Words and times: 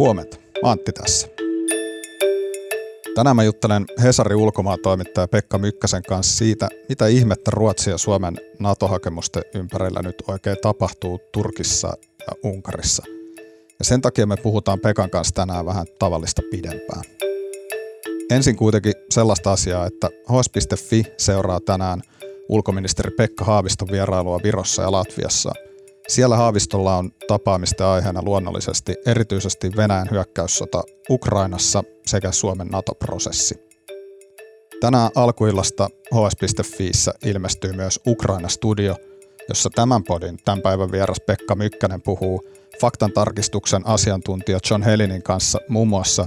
Huomenta, 0.00 0.36
Antti 0.62 0.92
tässä. 0.92 1.28
Tänään 3.14 3.36
mä 3.36 3.42
juttelen 3.42 3.86
Hesarin 4.02 4.38
ulkomaatoimittaja 4.38 5.28
Pekka 5.28 5.58
Mykkäsen 5.58 6.02
kanssa 6.02 6.36
siitä, 6.36 6.68
mitä 6.88 7.06
ihmettä 7.06 7.50
Ruotsin 7.50 7.90
ja 7.90 7.98
Suomen 7.98 8.36
NATO-hakemusten 8.58 9.42
ympärillä 9.54 10.02
nyt 10.02 10.22
oikein 10.28 10.56
tapahtuu 10.62 11.20
Turkissa 11.32 11.88
ja 12.26 12.50
Unkarissa. 12.50 13.02
Ja 13.78 13.84
sen 13.84 14.00
takia 14.00 14.26
me 14.26 14.36
puhutaan 14.36 14.80
Pekan 14.80 15.10
kanssa 15.10 15.34
tänään 15.34 15.66
vähän 15.66 15.86
tavallista 15.98 16.42
pidempään. 16.50 17.02
Ensin 18.30 18.56
kuitenkin 18.56 18.94
sellaista 19.10 19.52
asiaa, 19.52 19.86
että 19.86 20.08
hs.fi 20.32 21.04
seuraa 21.16 21.60
tänään 21.60 22.02
ulkoministeri 22.48 23.10
Pekka 23.10 23.44
Haaviston 23.44 23.88
vierailua 23.92 24.40
Virossa 24.44 24.82
ja 24.82 24.92
Latviassa– 24.92 25.52
siellä 26.10 26.36
Haavistolla 26.36 26.96
on 26.96 27.10
tapaamisten 27.28 27.86
aiheena 27.86 28.22
luonnollisesti 28.22 28.94
erityisesti 29.06 29.70
Venäjän 29.76 30.08
hyökkäyssota 30.10 30.82
Ukrainassa 31.10 31.84
sekä 32.06 32.32
Suomen 32.32 32.66
NATO-prosessi. 32.66 33.54
Tänään 34.80 35.10
alkuillasta 35.14 35.88
hs.fiissä 36.14 37.14
ilmestyy 37.24 37.72
myös 37.72 38.00
Ukraina-studio, 38.06 38.96
jossa 39.48 39.70
tämän 39.74 40.04
podin 40.04 40.38
tämän 40.44 40.62
päivän 40.62 40.92
vieras 40.92 41.20
Pekka 41.26 41.54
Mykkänen 41.54 42.02
puhuu 42.02 42.42
faktan 42.80 43.12
tarkistuksen 43.12 43.86
asiantuntija 43.86 44.58
John 44.70 44.82
Helinin 44.82 45.22
kanssa 45.22 45.60
muun 45.68 45.88
muassa 45.88 46.26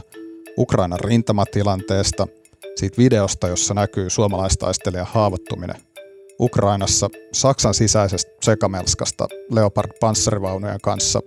Ukrainan 0.58 1.00
rintamatilanteesta, 1.00 2.28
siitä 2.76 2.98
videosta, 2.98 3.48
jossa 3.48 3.74
näkyy 3.74 4.10
suomalaistaistelija 4.10 5.06
haavoittuminen 5.06 5.93
Ukrainassa 6.40 7.10
Saksan 7.34 7.74
sisäisestä 7.74 8.32
sekamelskasta 8.42 9.28
Leopard 9.52 9.92
panssarivaunujen 10.00 10.82
kanssa. 10.82 11.20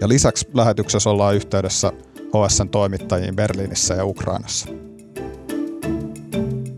Ja 0.00 0.08
lisäksi 0.08 0.48
lähetyksessä 0.54 1.10
ollaan 1.10 1.34
yhteydessä 1.34 1.92
HSN 2.16 2.68
toimittajiin 2.68 3.36
Berliinissä 3.36 3.94
ja 3.94 4.04
Ukrainassa. 4.04 4.68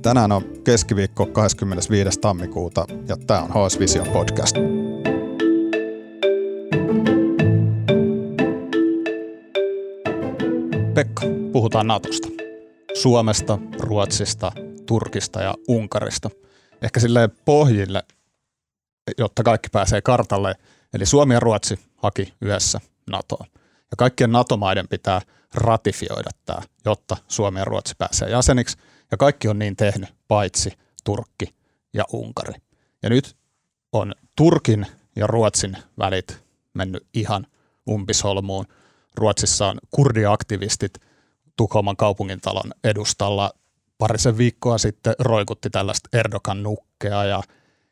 Tänään 0.03 0.33
on 0.33 0.45
keskiviikko 0.65 1.27
25. 1.27 2.21
tammikuuta 2.21 2.87
ja 3.09 3.17
tämä 3.27 3.41
on 3.41 3.49
HS 3.49 3.79
Vision 3.79 4.07
podcast. 4.09 4.57
Pekka, 10.95 11.23
puhutaan 11.53 11.87
Natosta. 11.87 12.29
Suomesta, 12.95 13.59
Ruotsista, 13.81 14.53
Turkista 14.87 15.43
ja 15.43 15.55
Unkarista– 15.69 16.31
ehkä 16.83 17.01
silleen 17.01 17.31
pohjille, 17.45 18.03
jotta 19.19 19.43
kaikki 19.43 19.69
pääsee 19.73 20.03
kartalle. 20.03 20.55
Eli 20.95 21.07
Suomi 21.07 21.35
ja 21.35 21.41
Ruotsi 21.41 21.79
haki 21.97 22.35
yhdessä 22.41 22.81
NATOa. 23.11 23.47
Ja 23.91 23.97
kaikkien 23.97 24.33
NATO-maiden 24.33 24.89
pitää 24.89 25.21
ratifioida 25.55 26.31
tämä, 26.45 26.63
jotta 26.85 27.17
Suomi 27.29 27.59
ja 27.59 27.65
Ruotsi 27.65 27.95
pääsee 27.99 28.31
jäseniksi. 28.31 28.77
Ja 29.11 29.17
kaikki 29.17 29.49
on 29.49 29.59
niin 29.59 29.77
tehnyt, 29.77 30.09
paitsi 30.29 30.73
Turkki 31.05 31.55
ja 31.95 32.05
Unkari. 32.13 32.55
Ja 33.03 33.11
nyt 33.11 33.37
on 33.93 34.15
Turkin 34.37 34.87
ja 35.17 35.27
Ruotsin 35.27 35.77
välit 35.99 36.45
mennyt 36.75 37.07
ihan 37.15 37.47
umpisolmuun. 37.89 38.67
Ruotsissa 39.17 39.67
on 39.67 39.79
kurdiaktivistit 39.91 40.93
Tukholman 41.57 41.97
kaupungintalon 41.97 42.73
edustalla 42.85 43.51
parisen 44.01 44.39
viikkoa 44.39 44.79
sitten 44.79 45.15
roikutti 45.19 45.71
tällaista 45.71 46.09
Erdogan 46.19 46.63
nukkea 46.63 47.25
ja, 47.25 47.43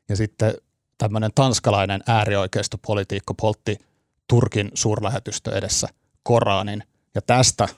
ja 0.08 0.16
sitten 0.16 0.54
tämmöinen 0.98 1.30
tanskalainen 1.34 2.00
äärioikeistopolitiikko 2.06 3.34
poltti 3.34 3.78
Turkin 4.28 4.70
suurlähetystö 4.74 5.58
edessä 5.58 5.88
Koranin 6.22 6.84
ja 7.14 7.22
tästä 7.22 7.68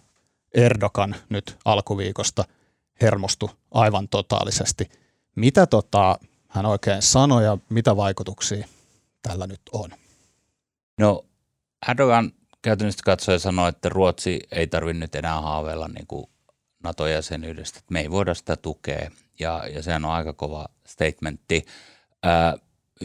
Erdogan 0.54 1.16
nyt 1.28 1.58
alkuviikosta 1.64 2.44
hermostui 3.02 3.48
aivan 3.70 4.08
totaalisesti. 4.08 4.88
Mitä 5.36 5.66
tota, 5.66 6.18
hän 6.48 6.66
oikein 6.66 7.02
sanoi 7.02 7.44
ja 7.44 7.58
mitä 7.68 7.96
vaikutuksia 7.96 8.66
tällä 9.22 9.46
nyt 9.46 9.60
on? 9.72 9.90
No 10.98 11.24
Erdogan 11.88 12.32
käytännössä 12.62 13.02
katsoen 13.04 13.40
sanoi, 13.40 13.68
että 13.68 13.88
Ruotsi 13.88 14.40
ei 14.50 14.66
tarvitse 14.66 15.00
nyt 15.00 15.14
enää 15.14 15.40
haaveilla 15.40 15.88
niin 15.88 16.06
kuin 16.06 16.26
NATO-jäsenyydestä, 16.84 17.78
että 17.78 17.92
me 17.92 18.00
ei 18.00 18.10
voida 18.10 18.34
sitä 18.34 18.56
tukea 18.56 19.10
ja, 19.38 19.66
ja 19.74 19.82
sehän 19.82 20.04
on 20.04 20.10
aika 20.10 20.32
kova 20.32 20.66
statementti. 20.86 21.66
Ää, 22.22 22.56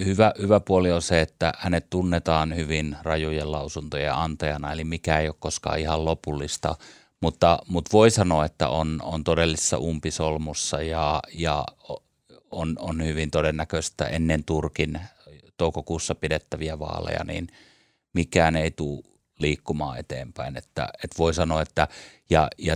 hyvä, 0.06 0.34
hyvä 0.42 0.60
puoli 0.60 0.92
on 0.92 1.02
se, 1.02 1.22
että 1.22 1.54
hänet 1.58 1.90
tunnetaan 1.90 2.56
hyvin 2.56 2.98
rajujen 3.02 3.52
lausuntojen 3.52 4.14
antajana, 4.14 4.72
eli 4.72 4.84
mikä 4.84 5.20
ei 5.20 5.28
ole 5.28 5.36
koskaan 5.40 5.80
ihan 5.80 6.06
lopullista, 6.06 6.76
mutta, 7.22 7.60
mutta 7.68 7.90
voi 7.94 8.12
sanoa, 8.12 8.46
että 8.46 8.70
on, 8.70 9.00
on 9.04 9.24
todellisessa 9.24 9.78
umpisolmussa 9.78 10.82
ja, 10.82 11.22
ja 11.34 11.66
on, 12.52 12.76
on 12.80 13.04
hyvin 13.04 13.32
todennäköistä 13.32 14.06
ennen 14.06 14.44
Turkin 14.44 15.02
toukokuussa 15.58 16.16
pidettäviä 16.16 16.80
vaaleja, 16.80 17.24
niin 17.24 17.48
mikään 18.14 18.56
ei 18.56 18.72
tule 18.72 19.04
liikkumaan 19.40 20.00
eteenpäin. 20.00 20.58
Että, 20.58 20.90
että 21.04 21.18
voi 21.18 21.34
sanoa, 21.34 21.62
että 21.62 21.88
ja, 22.30 22.48
ja 22.58 22.76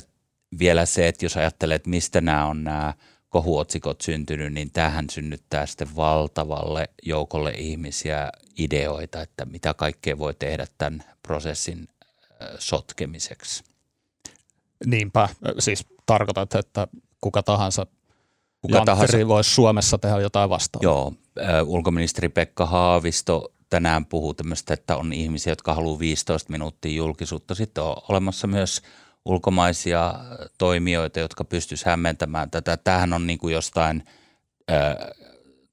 vielä 0.59 0.85
se, 0.85 1.07
että 1.07 1.25
jos 1.25 1.37
ajattelee, 1.37 1.75
että 1.75 1.89
mistä 1.89 2.21
nämä 2.21 2.45
on 2.45 2.63
nämä 2.63 2.93
kohuotsikot 3.29 4.01
syntynyt, 4.01 4.53
niin 4.53 4.71
tähän 4.71 5.09
synnyttää 5.09 5.65
sitten 5.65 5.95
valtavalle 5.95 6.89
joukolle 7.03 7.51
ihmisiä 7.51 8.29
ideoita, 8.57 9.21
että 9.21 9.45
mitä 9.45 9.73
kaikkea 9.73 10.17
voi 10.17 10.33
tehdä 10.33 10.67
tämän 10.77 11.03
prosessin 11.23 11.87
sotkemiseksi. 12.59 13.63
Niinpä, 14.85 15.29
siis 15.59 15.85
tarkoitat, 16.05 16.55
että 16.55 16.87
kuka 17.21 17.43
tahansa 17.43 17.85
kuka 18.61 18.85
tahansa 18.85 19.27
voisi 19.27 19.49
Suomessa 19.49 19.97
tehdä 19.97 20.19
jotain 20.19 20.49
vastaan. 20.49 20.83
Joo, 20.83 21.13
ulkoministeri 21.65 22.29
Pekka 22.29 22.65
Haavisto 22.65 23.53
tänään 23.69 24.05
puhuu 24.05 24.33
tämmöistä, 24.33 24.73
että 24.73 24.97
on 24.97 25.13
ihmisiä, 25.13 25.51
jotka 25.51 25.75
haluaa 25.75 25.99
15 25.99 26.51
minuuttia 26.51 26.91
julkisuutta. 26.91 27.55
Sitten 27.55 27.83
on 27.83 27.95
olemassa 28.09 28.47
myös– 28.47 28.81
ulkomaisia 29.25 30.13
toimijoita, 30.57 31.19
jotka 31.19 31.43
pystyisivät 31.43 31.89
hämmentämään 31.89 32.51
tätä. 32.51 32.77
Tämähän 32.77 33.13
on 33.13 33.27
niin 33.27 33.39
kuin 33.39 33.53
jostain 33.53 34.03
äh, 34.71 34.95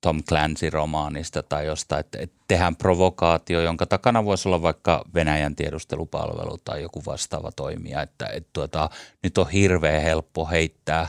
Tom 0.00 0.22
Clancy-romaanista 0.22 1.42
tai 1.42 1.66
jostain, 1.66 2.00
että, 2.00 2.18
tehdään 2.48 2.76
provokaatio, 2.76 3.60
jonka 3.60 3.86
takana 3.86 4.24
voisi 4.24 4.48
olla 4.48 4.62
vaikka 4.62 5.04
Venäjän 5.14 5.56
tiedustelupalvelu 5.56 6.58
tai 6.64 6.82
joku 6.82 7.02
vastaava 7.06 7.52
toimija. 7.52 8.02
Että, 8.02 8.26
että 8.26 8.50
tuota, 8.52 8.90
nyt 9.22 9.38
on 9.38 9.50
hirveän 9.50 10.02
helppo 10.02 10.46
heittää 10.46 11.08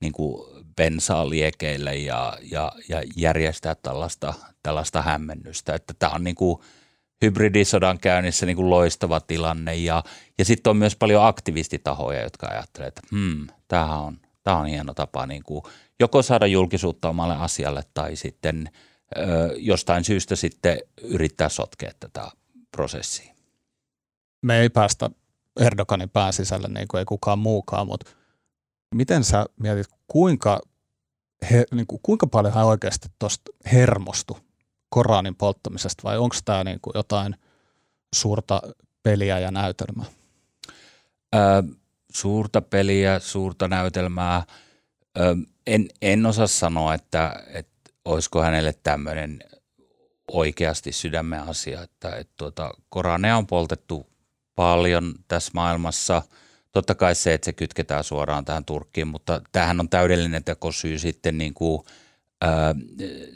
niin 0.00 0.12
kuin 0.12 0.46
bensaa 0.76 1.30
liekeille 1.30 1.96
ja, 1.96 2.38
ja, 2.50 2.72
ja 2.88 3.02
järjestää 3.16 3.74
tällaista, 3.74 4.34
tällaista 4.62 5.02
hämmennystä. 5.02 5.74
Että 5.74 5.94
tämä 5.98 6.12
on 6.12 6.24
niin 6.24 6.36
kuin– 6.36 6.58
hybridisodan 7.22 7.98
käynnissä 7.98 8.46
niin 8.46 8.56
kuin 8.56 8.70
loistava 8.70 9.20
tilanne 9.20 9.74
ja, 9.74 10.02
ja 10.38 10.44
sitten 10.44 10.70
on 10.70 10.76
myös 10.76 10.96
paljon 10.96 11.24
aktivistitahoja, 11.24 12.22
jotka 12.22 12.46
ajattelee, 12.46 12.88
että 12.88 13.02
hmm, 13.12 13.46
tämähän 13.68 13.98
on, 13.98 14.20
tämä 14.42 14.56
on 14.56 14.66
hieno 14.66 14.94
tapa 14.94 15.26
niin 15.26 15.42
kuin 15.42 15.62
joko 16.00 16.22
saada 16.22 16.46
julkisuutta 16.46 17.08
omalle 17.08 17.36
asialle 17.36 17.82
tai 17.94 18.16
sitten 18.16 18.70
ö, 19.16 19.20
jostain 19.56 20.04
syystä 20.04 20.36
sitten 20.36 20.78
yrittää 21.02 21.48
sotkea 21.48 21.90
tätä 22.00 22.30
prosessia. 22.70 23.34
Me 24.42 24.60
ei 24.60 24.68
päästä 24.68 25.10
Erdoganin 25.60 26.10
pään 26.10 26.32
sisälle 26.32 26.68
niin 26.68 26.88
kuin 26.88 26.98
ei 26.98 27.04
kukaan 27.04 27.38
muukaan, 27.38 27.86
mutta 27.86 28.10
miten 28.94 29.24
sä 29.24 29.46
mietit, 29.60 29.86
kuinka, 30.06 30.60
he, 31.50 31.64
niin 31.74 31.86
kuin, 31.86 32.00
kuinka 32.02 32.26
paljon 32.26 32.54
hän 32.54 32.66
oikeasti 32.66 33.08
tuosta 33.18 33.52
hermostui 33.72 34.40
Koranin 34.88 35.36
polttamisesta 35.36 36.02
vai 36.04 36.18
onko 36.18 36.36
tämä 36.44 36.64
niin 36.64 36.80
kuin 36.80 36.92
jotain 36.94 37.36
suurta 38.14 38.62
peliä 39.02 39.38
ja 39.38 39.50
näytelmää? 39.50 40.06
Ö, 41.34 41.38
suurta 42.12 42.60
peliä, 42.60 43.18
suurta 43.18 43.68
näytelmää. 43.68 44.42
Ö, 45.18 45.36
en, 45.66 45.88
en 46.02 46.26
osaa 46.26 46.46
sanoa, 46.46 46.94
että, 46.94 47.42
että 47.46 47.90
olisiko 48.04 48.42
hänelle 48.42 48.74
tämmöinen 48.82 49.38
oikeasti 50.32 50.92
sydämen 50.92 51.40
asia, 51.40 51.82
että, 51.82 52.16
että 52.16 52.34
tuota, 52.36 52.70
Koraneja 52.88 53.36
on 53.36 53.46
poltettu 53.46 54.06
paljon 54.54 55.14
tässä 55.28 55.50
maailmassa. 55.54 56.22
Totta 56.72 56.94
kai 56.94 57.14
se, 57.14 57.34
että 57.34 57.44
se 57.44 57.52
kytketään 57.52 58.04
suoraan 58.04 58.44
tähän 58.44 58.64
Turkkiin, 58.64 59.08
mutta 59.08 59.42
tämähän 59.52 59.80
on 59.80 59.88
täydellinen 59.88 60.44
tekosyy 60.44 60.98
sitten 60.98 61.38
niin 61.38 61.54
kuin– 61.54 61.82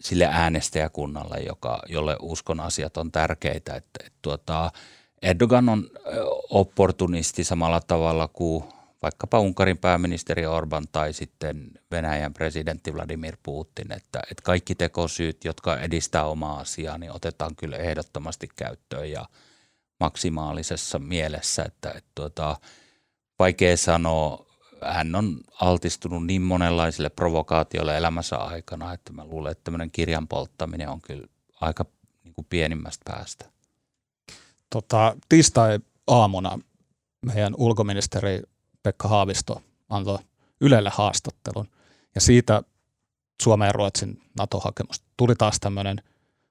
sille 0.00 0.28
äänestäjäkunnalle, 0.30 1.36
joka, 1.46 1.82
jolle 1.88 2.16
uskon 2.20 2.60
asiat 2.60 2.96
on 2.96 3.12
tärkeitä. 3.12 3.74
Että, 3.74 4.04
et, 4.06 4.12
tuota, 4.22 4.72
Erdogan 5.22 5.68
on 5.68 5.90
opportunisti 6.50 7.44
samalla 7.44 7.80
tavalla 7.80 8.28
kuin 8.28 8.64
vaikkapa 9.02 9.40
Unkarin 9.40 9.78
pääministeri 9.78 10.46
Orban 10.46 10.86
tai 10.92 11.12
sitten 11.12 11.70
Venäjän 11.90 12.34
presidentti 12.34 12.94
Vladimir 12.94 13.36
Putin, 13.42 13.92
että, 13.92 14.20
että 14.30 14.42
kaikki 14.42 14.74
tekosyyt, 14.74 15.44
jotka 15.44 15.80
edistää 15.80 16.24
omaa 16.24 16.60
asiaa, 16.60 16.98
niin 16.98 17.12
otetaan 17.12 17.56
kyllä 17.56 17.76
ehdottomasti 17.76 18.48
käyttöön 18.56 19.10
ja 19.10 19.26
maksimaalisessa 20.00 20.98
mielessä, 20.98 21.62
että, 21.62 21.90
että 21.90 22.10
tuota, 22.14 22.56
vaikea 23.38 23.76
sanoa, 23.76 24.49
hän 24.82 25.14
on 25.14 25.40
altistunut 25.60 26.26
niin 26.26 26.42
monenlaisille 26.42 27.10
provokaatioille 27.10 27.96
elämänsä 27.96 28.36
aikana, 28.36 28.92
että 28.92 29.12
mä 29.12 29.24
luulen, 29.24 29.52
että 29.52 29.64
tämmöinen 29.64 29.90
kirjan 29.90 30.28
polttaminen 30.28 30.88
on 30.88 31.00
kyllä 31.00 31.26
aika 31.60 31.84
niin 32.24 32.34
kuin 32.34 32.46
pienimmästä 32.50 33.12
päästä. 33.12 33.50
Tota, 34.70 35.16
tiistai-aamuna 35.28 36.58
meidän 37.26 37.54
ulkoministeri 37.56 38.42
Pekka 38.82 39.08
Haavisto 39.08 39.62
antoi 39.88 40.18
Ylelle 40.60 40.90
haastattelun 40.94 41.68
ja 42.14 42.20
siitä 42.20 42.62
Suomen 43.42 43.66
ja 43.66 43.72
Ruotsin 43.72 44.22
NATO-hakemus 44.38 45.02
tuli 45.16 45.34
taas 45.34 45.60
tämmöinen 45.60 46.02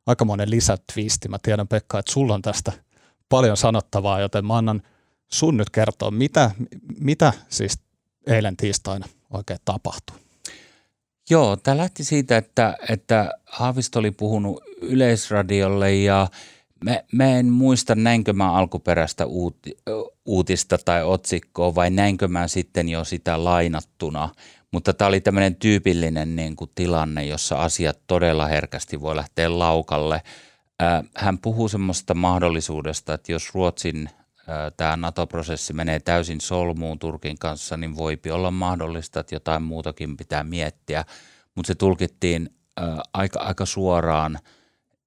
aikamoinen 0.05 0.49
lisätviisti. 0.49 1.29
Mä 1.29 1.37
tiedän 1.43 1.67
Pekka, 1.67 1.99
että 1.99 2.11
sulla 2.11 2.33
on 2.33 2.41
tästä 2.41 2.71
paljon 3.29 3.57
sanottavaa, 3.57 4.19
joten 4.19 4.45
mä 4.45 4.57
annan 4.57 4.81
sun 5.31 5.57
nyt 5.57 5.69
kertoa, 5.69 6.11
mitä, 6.11 6.51
mitä 6.99 7.33
siis 7.49 7.79
eilen 8.27 8.57
tiistaina 8.57 9.07
oikein 9.33 9.59
tapahtui. 9.65 10.17
Joo, 11.29 11.55
tämä 11.55 11.77
lähti 11.77 12.03
siitä, 12.03 12.37
että, 12.37 12.77
että 12.89 13.31
Haavisto 13.45 13.99
oli 13.99 14.11
puhunut 14.11 14.63
Yleisradiolle 14.81 15.95
ja 15.95 16.27
Mä, 16.85 16.99
mä 17.11 17.25
en 17.25 17.45
muista 17.45 17.95
näinkö 17.95 18.33
mä 18.33 18.53
alkuperäistä 18.53 19.25
uuti, 19.25 19.77
uutista 20.25 20.77
tai 20.85 21.03
otsikkoa 21.03 21.75
vai 21.75 21.89
näinkö 21.89 22.27
mä 22.27 22.47
sitten 22.47 22.89
jo 22.89 23.03
sitä 23.03 23.43
lainattuna, 23.43 24.29
mutta 24.71 24.93
tämä 24.93 25.07
oli 25.07 25.21
tämmöinen 25.21 25.55
tyypillinen 25.55 26.35
niin 26.35 26.55
kuin 26.55 26.71
tilanne, 26.75 27.25
jossa 27.25 27.55
asiat 27.55 27.99
todella 28.07 28.47
herkästi 28.47 29.01
voi 29.01 29.15
lähteä 29.15 29.59
laukalle. 29.59 30.21
Hän 31.15 31.37
puhuu 31.37 31.69
semmoista 31.69 32.13
mahdollisuudesta, 32.13 33.13
että 33.13 33.31
jos 33.31 33.53
Ruotsin 33.53 34.09
tämä 34.77 34.97
NATO-prosessi 34.97 35.73
menee 35.73 35.99
täysin 35.99 36.41
solmuun 36.41 36.99
Turkin 36.99 37.39
kanssa, 37.39 37.77
niin 37.77 37.95
voipi 37.95 38.31
olla 38.31 38.51
mahdollista, 38.51 39.19
että 39.19 39.35
jotain 39.35 39.63
muutakin 39.63 40.17
pitää 40.17 40.43
miettiä, 40.43 41.05
mutta 41.55 41.67
se 41.67 41.75
tulkittiin 41.75 42.49
aika, 43.13 43.39
aika 43.39 43.65
suoraan– 43.65 44.39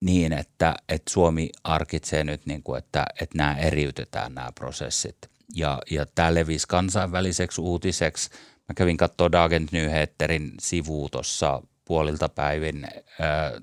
niin, 0.03 0.33
että, 0.33 0.75
että 0.89 1.13
Suomi 1.13 1.51
arkitsee 1.65 2.25
nyt, 2.25 2.47
niin 2.47 2.63
kuin, 2.63 2.79
että, 2.79 3.07
että 3.21 3.39
nämä 3.39 3.57
eriytetään 3.57 4.35
nämä 4.35 4.53
prosessit. 4.53 5.17
Ja, 5.55 5.79
ja 5.91 6.07
tämä 6.15 6.35
levisi 6.35 6.69
kansainväliseksi 6.69 7.61
uutiseksi. 7.61 8.31
Mä 8.69 8.75
kävin 8.77 8.97
katsoa 8.97 9.33
Dagent 9.33 9.73
Nyheterin 9.73 10.53
sivu 10.61 11.09
tuossa 11.09 11.63
puolilta 11.85 12.29
päivin 12.29 12.89
ää, 13.21 13.61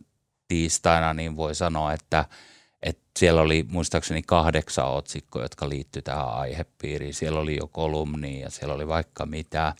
tiistaina, 0.48 1.14
niin 1.14 1.36
voi 1.36 1.56
sanoa, 1.56 1.94
että 1.94 2.26
siellä 3.20 3.42
oli 3.42 3.66
muistaakseni 3.70 4.22
kahdeksan 4.22 4.92
otsikkoa, 4.92 5.42
jotka 5.42 5.70
liittyy 5.70 6.02
tähän 6.02 6.34
aihepiiriin. 6.34 7.14
Siellä 7.14 7.40
oli 7.40 7.58
jo 7.58 7.68
kolumni 7.68 8.42
ja 8.42 8.50
siellä 8.50 8.74
oli 8.74 8.88
vaikka 8.88 9.26
mitä. 9.26 9.76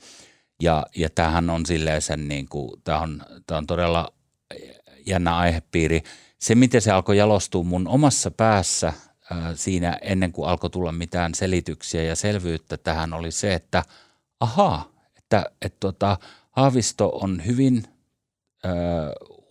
Ja, 0.62 0.86
ja 0.96 1.10
tämähän 1.10 1.50
on 1.50 1.66
silleen 1.66 2.02
sen, 2.02 2.28
niin 2.28 2.50
kuin, 2.50 2.82
tämä 2.84 3.00
on, 3.00 3.24
tämä 3.48 3.58
on 3.58 3.68
todella 3.68 4.14
jännä 5.06 5.38
aihepiiri– 5.38 6.02
se, 6.40 6.56
miten 6.56 6.82
se 6.82 6.92
alkoi 6.92 7.18
jalostua 7.18 7.64
mun 7.64 7.88
omassa 7.88 8.32
päässä 8.32 8.94
ää, 9.32 9.56
siinä 9.56 9.98
ennen 10.02 10.32
kuin 10.32 10.50
alkoi 10.50 10.70
tulla 10.70 10.92
mitään 10.92 11.36
selityksiä 11.36 12.04
ja 12.04 12.16
selvyyttä 12.16 12.78
tähän 12.78 13.14
oli 13.14 13.32
se, 13.32 13.54
että 13.54 13.84
ahaa, 14.40 14.92
että, 15.18 15.46
että 15.62 15.78
tota, 15.80 16.18
Haavisto 16.52 17.10
on 17.10 17.46
hyvin 17.46 17.84
ää, 18.64 18.74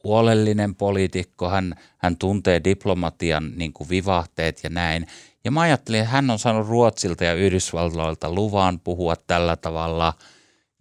huolellinen 0.05 0.75
poliitikko, 0.75 1.49
hän, 1.49 1.75
hän 1.99 2.17
tuntee 2.17 2.61
diplomatian 2.65 3.53
niin 3.57 3.73
kuin 3.73 3.89
vivahteet 3.89 4.65
ja 4.65 4.71
näin. 4.71 5.07
Ja 5.45 5.51
mä 5.51 5.61
ajattelin, 5.61 6.01
että 6.01 6.11
hän 6.11 6.31
on 6.31 6.39
saanut 6.39 6.69
Ruotsilta 6.69 7.25
ja 7.25 7.35
Yhdysvalloilta 7.35 8.33
luvan 8.33 8.81
puhua 8.81 9.17
tällä 9.17 9.57
tavalla 9.57 10.15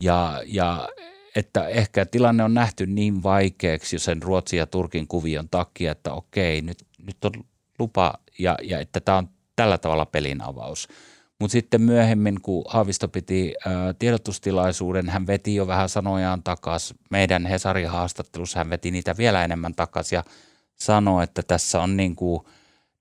ja, 0.02 0.42
ja 0.46 0.90
että 1.36 1.68
ehkä 1.68 2.06
tilanne 2.06 2.44
on 2.44 2.54
nähty 2.54 2.86
niin 2.86 3.24
vaikeaksi 3.24 4.00
sen 4.00 4.24
Ruotsin 4.24 4.60
ja 4.60 4.68
Turkin 4.68 5.08
kuvion 5.08 5.50
takia, 5.50 5.92
että 5.92 6.14
okei, 6.14 6.62
nyt, 6.62 6.78
nyt 7.08 7.26
on 7.26 7.32
lupa 7.80 8.14
ja, 8.40 8.58
ja 8.64 8.80
että 8.80 9.00
tämä 9.00 9.18
on 9.18 9.30
tällä 9.56 9.78
tavalla 9.78 10.06
pelin 10.06 10.42
avaus. 10.42 10.88
Mutta 11.40 11.52
sitten 11.52 11.82
myöhemmin, 11.82 12.42
kun 12.42 12.64
Haavisto 12.68 13.08
piti 13.08 13.54
tiedotustilaisuuden, 14.00 15.10
hän 15.10 15.28
veti 15.28 15.56
jo 15.56 15.68
vähän 15.68 15.90
sanojaan 15.90 16.44
takaisin. 16.44 16.98
Meidän 17.10 17.46
Hesarin 17.46 17.90
haastattelussa 17.90 18.60
hän 18.60 18.70
veti 18.70 18.92
niitä 18.92 19.18
vielä 19.18 19.44
enemmän 19.44 19.76
takaisin 19.76 20.16
ja 20.16 20.24
sanoi, 20.76 21.24
että 21.24 21.44
tässä 21.44 21.82
on 21.82 21.98
niin 21.98 22.16
kuin 22.16 22.42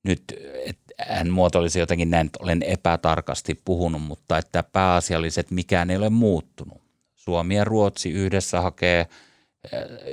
nyt, 0.02 0.24
että 0.66 0.94
hän 1.08 1.30
muotoilisi 1.30 1.78
jotenkin 1.78 2.10
näin, 2.10 2.26
että 2.26 2.38
olen 2.42 2.62
epätarkasti 2.62 3.60
puhunut, 3.64 4.02
mutta 4.02 4.38
että 4.38 4.62
pääasialliset 4.62 5.50
mikään 5.50 5.90
ei 5.90 5.96
ole 5.96 6.10
muuttunut. 6.10 6.82
Suomi 7.14 7.56
ja 7.56 7.64
Ruotsi 7.64 8.10
yhdessä 8.10 8.60
hakee 8.60 9.06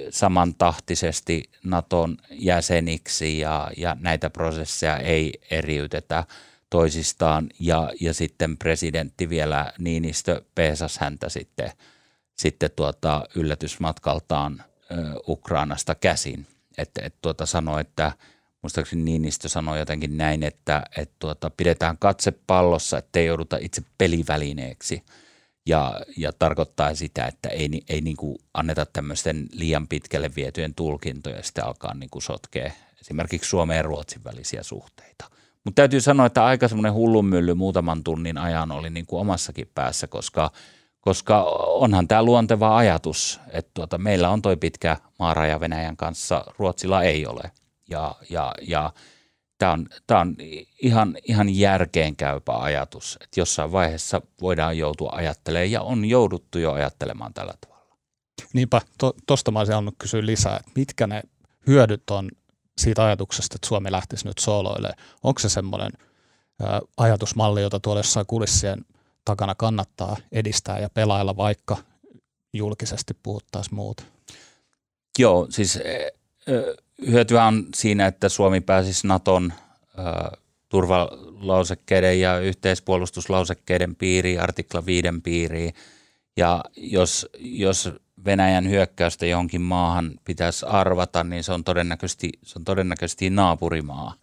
samantahtisesti 0.10 1.44
Naton 1.64 2.18
jäseniksi 2.32 3.40
ja, 3.40 3.72
ja 3.78 3.98
näitä 4.00 4.30
prosesseja 4.30 4.98
ei 4.98 5.34
eriytetä 5.52 6.26
toisistaan 6.74 7.50
ja, 7.60 7.90
ja 8.02 8.14
sitten 8.14 8.58
presidentti 8.58 9.30
vielä 9.30 9.74
Niinistö 9.80 10.42
peesas 10.56 10.98
häntä 10.98 11.30
sitten, 11.30 11.72
sitten 12.36 12.72
tuota 12.76 13.28
yllätysmatkaltaan 13.36 14.64
Ukrainasta 15.28 15.96
käsin. 15.96 16.48
Että 16.78 17.02
et 17.04 17.16
tuota 17.22 17.46
sanoi, 17.46 17.82
että 17.82 18.12
muistaakseni 18.62 19.04
Niinistö 19.04 19.50
sanoi 19.50 19.80
jotenkin 19.80 20.18
näin, 20.18 20.44
että 20.44 20.84
et 20.98 21.12
tuota, 21.20 21.50
pidetään 21.50 21.98
katse 21.98 22.32
pallossa, 22.48 22.98
ettei 22.98 23.26
jouduta 23.26 23.58
itse 23.62 23.82
pelivälineeksi– 23.98 25.04
ja, 25.66 26.02
ja 26.18 26.34
tarkoittaa 26.34 26.96
sitä, 26.96 27.26
että 27.26 27.50
ei, 27.50 27.70
ei 27.90 28.02
niin 28.02 28.18
kuin 28.18 28.38
anneta 28.54 28.86
tämmöisten 28.86 29.48
liian 29.52 29.88
pitkälle 29.88 30.32
vietyjen 30.36 30.76
tulkintoja 30.76 31.36
ja 31.36 31.44
sitten 31.44 31.66
alkaa 31.66 31.94
niin 31.94 32.10
kuin 32.10 32.24
sotkea 32.24 32.72
esimerkiksi 33.02 33.50
Suomen 33.50 33.78
ja 33.78 33.84
Ruotsin 33.84 34.24
välisiä 34.24 34.64
suhteita. 34.64 35.43
Mutta 35.64 35.76
täytyy 35.76 36.02
sanoa, 36.02 36.26
että 36.26 36.46
aika 36.46 36.68
semmoinen 36.68 36.94
hullunmylly 36.94 37.54
muutaman 37.54 38.04
tunnin 38.04 38.38
ajan 38.38 38.72
oli 38.72 38.90
niin 38.90 39.06
kuin 39.06 39.22
omassakin 39.22 39.72
päässä, 39.76 40.08
koska, 40.08 40.52
koska 41.02 41.44
onhan 41.68 42.08
tämä 42.08 42.24
luonteva 42.24 42.78
ajatus, 42.78 43.40
että 43.52 43.72
tuota, 43.74 43.98
meillä 43.98 44.30
on 44.30 44.42
toi 44.42 44.58
pitkä 44.58 44.98
maaraja 45.20 45.60
Venäjän 45.60 45.98
kanssa, 45.98 46.46
Ruotsilla 46.58 47.04
ei 47.04 47.26
ole. 47.26 47.52
Ja, 47.90 48.16
ja, 48.30 48.54
ja 48.62 48.94
tämä 49.58 49.72
on, 49.72 49.88
tämä 50.08 50.20
on 50.20 50.36
ihan, 50.82 51.18
ihan 51.24 51.50
järkeenkäypä 51.50 52.58
ajatus, 52.58 53.18
että 53.22 53.40
jossain 53.40 53.72
vaiheessa 53.72 54.22
voidaan 54.42 54.78
joutua 54.78 55.12
ajattelemaan 55.16 55.72
ja 55.72 55.82
on 55.82 56.06
jouduttu 56.06 56.60
jo 56.60 56.72
ajattelemaan 56.72 57.34
tällä 57.34 57.54
tavalla. 57.62 57.98
Niinpä, 58.54 58.82
tuosta 59.28 59.44
to, 59.46 59.52
mä 59.52 59.60
olisin 59.60 59.74
halunnut 59.74 59.96
kysyä 59.98 60.26
lisää, 60.26 60.58
että 60.58 60.72
mitkä 60.76 61.08
ne 61.08 61.22
hyödyt 61.68 62.10
on 62.10 62.30
siitä 62.78 63.06
ajatuksesta, 63.06 63.56
että 63.56 63.68
Suomi 63.68 63.92
lähtisi 63.92 64.28
nyt 64.28 64.38
sooloille. 64.38 64.94
Onko 65.24 65.40
se 65.40 65.50
semmoinen 65.50 65.92
ajatusmalli, 66.98 67.62
jota 67.62 67.80
tuolla 67.80 68.00
jossain 68.00 68.26
kulissien 68.26 68.86
takana 69.26 69.56
kannattaa 69.56 70.18
edistää 70.32 70.80
ja 70.80 70.90
pelailla, 70.90 71.38
vaikka 71.38 71.78
julkisesti 72.54 73.14
puhuttaisiin 73.24 73.76
muuta? 73.76 74.04
Joo, 75.20 75.48
siis 75.50 75.80
hyötyä 77.08 77.46
on 77.46 77.68
siinä, 77.76 78.08
että 78.08 78.30
Suomi 78.30 78.62
pääsisi 78.62 79.08
Naton 79.08 79.54
turvalausekkeiden 80.70 82.20
ja 82.20 82.40
yhteispuolustuslausekkeiden 82.40 83.96
piiriin, 83.96 84.42
artikla 84.42 84.86
5 84.86 85.08
piiriin. 85.24 85.74
Ja 86.38 86.64
jos, 86.76 87.30
jos 87.40 87.90
Venäjän 88.26 88.70
hyökkäystä 88.70 89.26
johonkin 89.26 89.62
maahan 89.62 90.12
pitäisi 90.26 90.66
arvata, 90.66 91.24
niin 91.24 91.44
se 91.44 91.54
on 91.54 91.64
todennäköisesti, 91.64 92.30
se 92.44 92.60
on 92.60 92.66
todennäköisesti 92.66 93.30
naapurimaa 93.30 94.14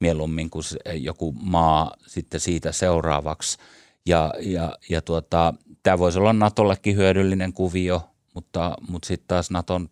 mieluummin 0.00 0.50
kuin 0.50 0.64
joku 0.94 1.32
maa 1.32 1.94
sitten 2.06 2.40
siitä 2.40 2.72
seuraavaksi. 2.72 3.58
Ja, 4.06 4.34
ja, 4.40 4.72
ja 4.88 5.02
tuota, 5.02 5.54
tämä 5.82 5.98
voisi 5.98 6.18
olla 6.18 6.32
Natollekin 6.32 6.96
hyödyllinen 6.96 7.52
kuvio, 7.52 8.10
mutta, 8.34 8.76
mutta 8.88 9.06
sitten 9.06 9.28
taas 9.28 9.50
Naton 9.50 9.88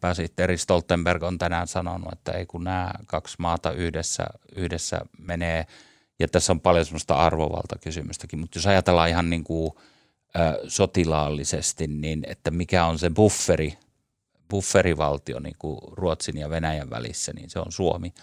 pääsihteeri 0.00 0.58
Stoltenberg 0.58 1.22
on 1.22 1.38
tänään 1.38 1.66
sanonut, 1.66 2.12
että 2.12 2.32
ei 2.32 2.46
kun 2.46 2.64
nämä 2.64 2.92
kaksi 3.06 3.36
maata 3.38 3.72
yhdessä, 3.72 4.26
yhdessä 4.56 5.00
menee, 5.18 5.66
ja 6.18 6.28
tässä 6.28 6.52
on 6.52 6.60
paljon 6.60 6.84
semmoista 6.84 7.14
arvovaltakysymystäkin, 7.14 8.38
mutta 8.38 8.58
jos 8.58 8.66
ajatellaan 8.66 9.08
ihan 9.08 9.30
niin 9.30 9.44
kuin, 9.44 9.72
sotilaallisesti, 10.68 11.86
niin 11.86 12.22
että 12.26 12.50
mikä 12.50 12.84
on 12.84 12.98
se 12.98 13.10
bufferi, 13.10 13.78
bufferivaltio 14.50 15.40
niin 15.40 15.56
kuin 15.58 15.78
Ruotsin 15.92 16.36
ja 16.36 16.50
Venäjän 16.50 16.90
välissä, 16.90 17.32
niin 17.32 17.50
se 17.50 17.58
on 17.58 17.72
Suomi. 17.72 18.14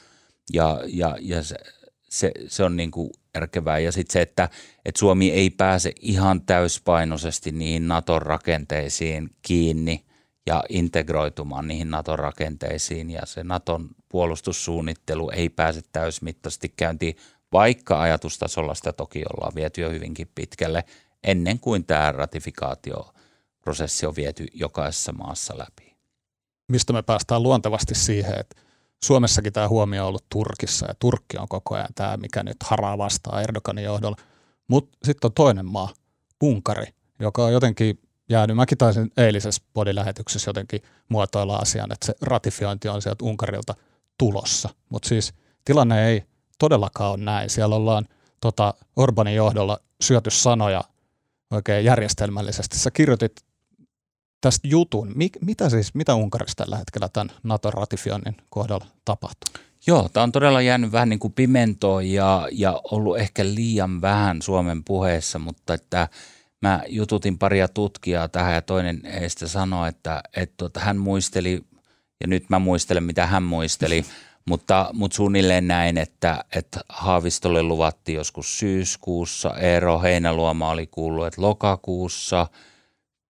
Ja, 0.53 0.79
ja, 0.87 1.17
ja 1.21 1.43
se, 1.43 1.55
se, 2.09 2.31
se 2.47 2.63
on 2.63 2.77
niin 2.77 2.91
kuin 2.91 3.09
järkevää. 3.35 3.79
Ja 3.79 3.91
sitten 3.91 4.13
se, 4.13 4.21
että, 4.21 4.49
että 4.85 4.99
Suomi 4.99 5.31
ei 5.31 5.49
pääse 5.49 5.93
ihan 6.01 6.41
täyspainoisesti 6.41 7.51
niihin 7.51 7.87
Naton 7.87 8.21
rakenteisiin 8.21 9.29
kiinni– 9.41 10.03
ja 10.47 10.63
integroitumaan 10.69 11.67
niihin 11.67 11.91
Naton 11.91 12.19
rakenteisiin 12.19 13.09
ja 13.09 13.21
se 13.25 13.43
Naton 13.43 13.89
puolustussuunnittelu 14.09 15.29
ei 15.29 15.49
pääse 15.49 15.81
täysmittaisesti 15.91 16.73
käyntiin, 16.77 17.15
vaikka 17.53 18.01
ajatustasolla 18.01 18.75
sitä 18.75 18.93
toki 18.93 19.23
ollaan 19.33 19.55
viety 19.55 19.81
jo 19.81 19.89
hyvinkin 19.89 20.31
pitkälle 20.35 20.83
ennen 21.23 21.59
kuin 21.59 21.85
tämä 21.85 22.11
ratifikaatioprosessi 22.11 24.05
on 24.05 24.15
viety 24.15 24.45
jokaisessa 24.53 25.11
maassa 25.11 25.57
läpi. 25.57 25.97
Mistä 26.67 26.93
me 26.93 27.01
päästään 27.01 27.43
luontevasti 27.43 27.95
siihen, 27.95 28.39
että 28.39 28.61
Suomessakin 29.03 29.53
tämä 29.53 29.67
huomio 29.67 30.03
on 30.03 30.07
ollut 30.07 30.25
Turkissa 30.29 30.85
ja 30.85 30.93
Turkki 30.99 31.37
on 31.37 31.47
koko 31.47 31.75
ajan 31.75 31.93
tämä, 31.95 32.17
mikä 32.17 32.43
nyt 32.43 32.57
haraa 32.63 32.97
vastaan 32.97 33.43
Erdoganin 33.43 33.85
johdolla. 33.85 34.17
Mutta 34.67 34.97
sitten 35.03 35.27
on 35.27 35.33
toinen 35.33 35.65
maa, 35.65 35.89
Unkari, 36.43 36.85
joka 37.19 37.45
on 37.45 37.53
jotenkin 37.53 37.99
jäänyt. 38.29 38.55
Mäkin 38.55 38.77
taisin 38.77 39.11
eilisessä 39.17 39.61
podilähetyksessä 39.73 40.49
jotenkin 40.49 40.81
muotoilla 41.09 41.55
asian, 41.55 41.91
että 41.91 42.05
se 42.05 42.13
ratifiointi 42.21 42.87
on 42.87 43.01
sieltä 43.01 43.25
Unkarilta 43.25 43.75
tulossa. 44.17 44.69
Mutta 44.89 45.09
siis 45.09 45.33
tilanne 45.65 46.07
ei 46.07 46.23
todellakaan 46.59 47.11
ole 47.11 47.23
näin. 47.23 47.49
Siellä 47.49 47.75
ollaan 47.75 48.05
tota, 48.41 48.73
Orbanin 48.95 49.35
johdolla 49.35 49.79
syöty 50.01 50.29
sanoja 50.29 50.83
oikein 51.51 51.85
järjestelmällisesti. 51.85 52.79
Sä 52.79 52.91
kirjoitit 52.91 53.31
tästä 54.41 54.67
jutun. 54.67 55.11
Mik, 55.15 55.37
mitä 55.41 55.69
siis, 55.69 55.93
mitä 55.93 56.15
Unkarissa 56.15 56.55
tällä 56.55 56.77
hetkellä 56.77 57.09
tämän 57.09 57.31
NATO-ratifioinnin 57.43 58.37
kohdalla 58.49 58.85
tapahtuu? 59.05 59.53
Joo, 59.87 60.09
tämä 60.09 60.23
on 60.23 60.31
todella 60.31 60.61
jäänyt 60.61 60.91
vähän 60.91 61.09
niin 61.09 61.19
kuin 61.19 61.33
pimentoon 61.33 62.05
ja, 62.05 62.47
ja 62.51 62.81
ollut 62.91 63.17
ehkä 63.17 63.45
liian 63.45 64.01
vähän 64.01 64.41
Suomen 64.41 64.83
puheessa, 64.83 65.39
mutta 65.39 65.73
että 65.73 66.07
mä 66.61 66.83
jututin 66.87 67.37
paria 67.37 67.67
tutkijaa 67.67 68.27
tähän 68.27 68.53
ja 68.53 68.61
toinen 68.61 69.01
heistä 69.05 69.47
sanoi, 69.47 69.89
että, 69.89 70.21
että 70.35 70.53
tuota, 70.57 70.79
hän 70.79 70.97
muisteli, 70.97 71.63
ja 72.21 72.27
nyt 72.27 72.49
mä 72.49 72.59
muistelen 72.59 73.03
mitä 73.03 73.25
hän 73.25 73.43
muisteli, 73.43 74.05
mutta, 74.47 74.89
mutta 74.93 75.15
suunnilleen 75.15 75.67
näin, 75.67 75.97
että, 75.97 76.43
että 76.55 76.79
Haavistolle 76.89 77.63
luvattiin 77.63 78.15
joskus 78.15 78.59
syyskuussa, 78.59 79.57
Eero 79.57 80.01
Heinäluoma 80.01 80.69
oli 80.69 80.87
kuullut, 80.87 81.27
että 81.27 81.41
lokakuussa– 81.41 82.47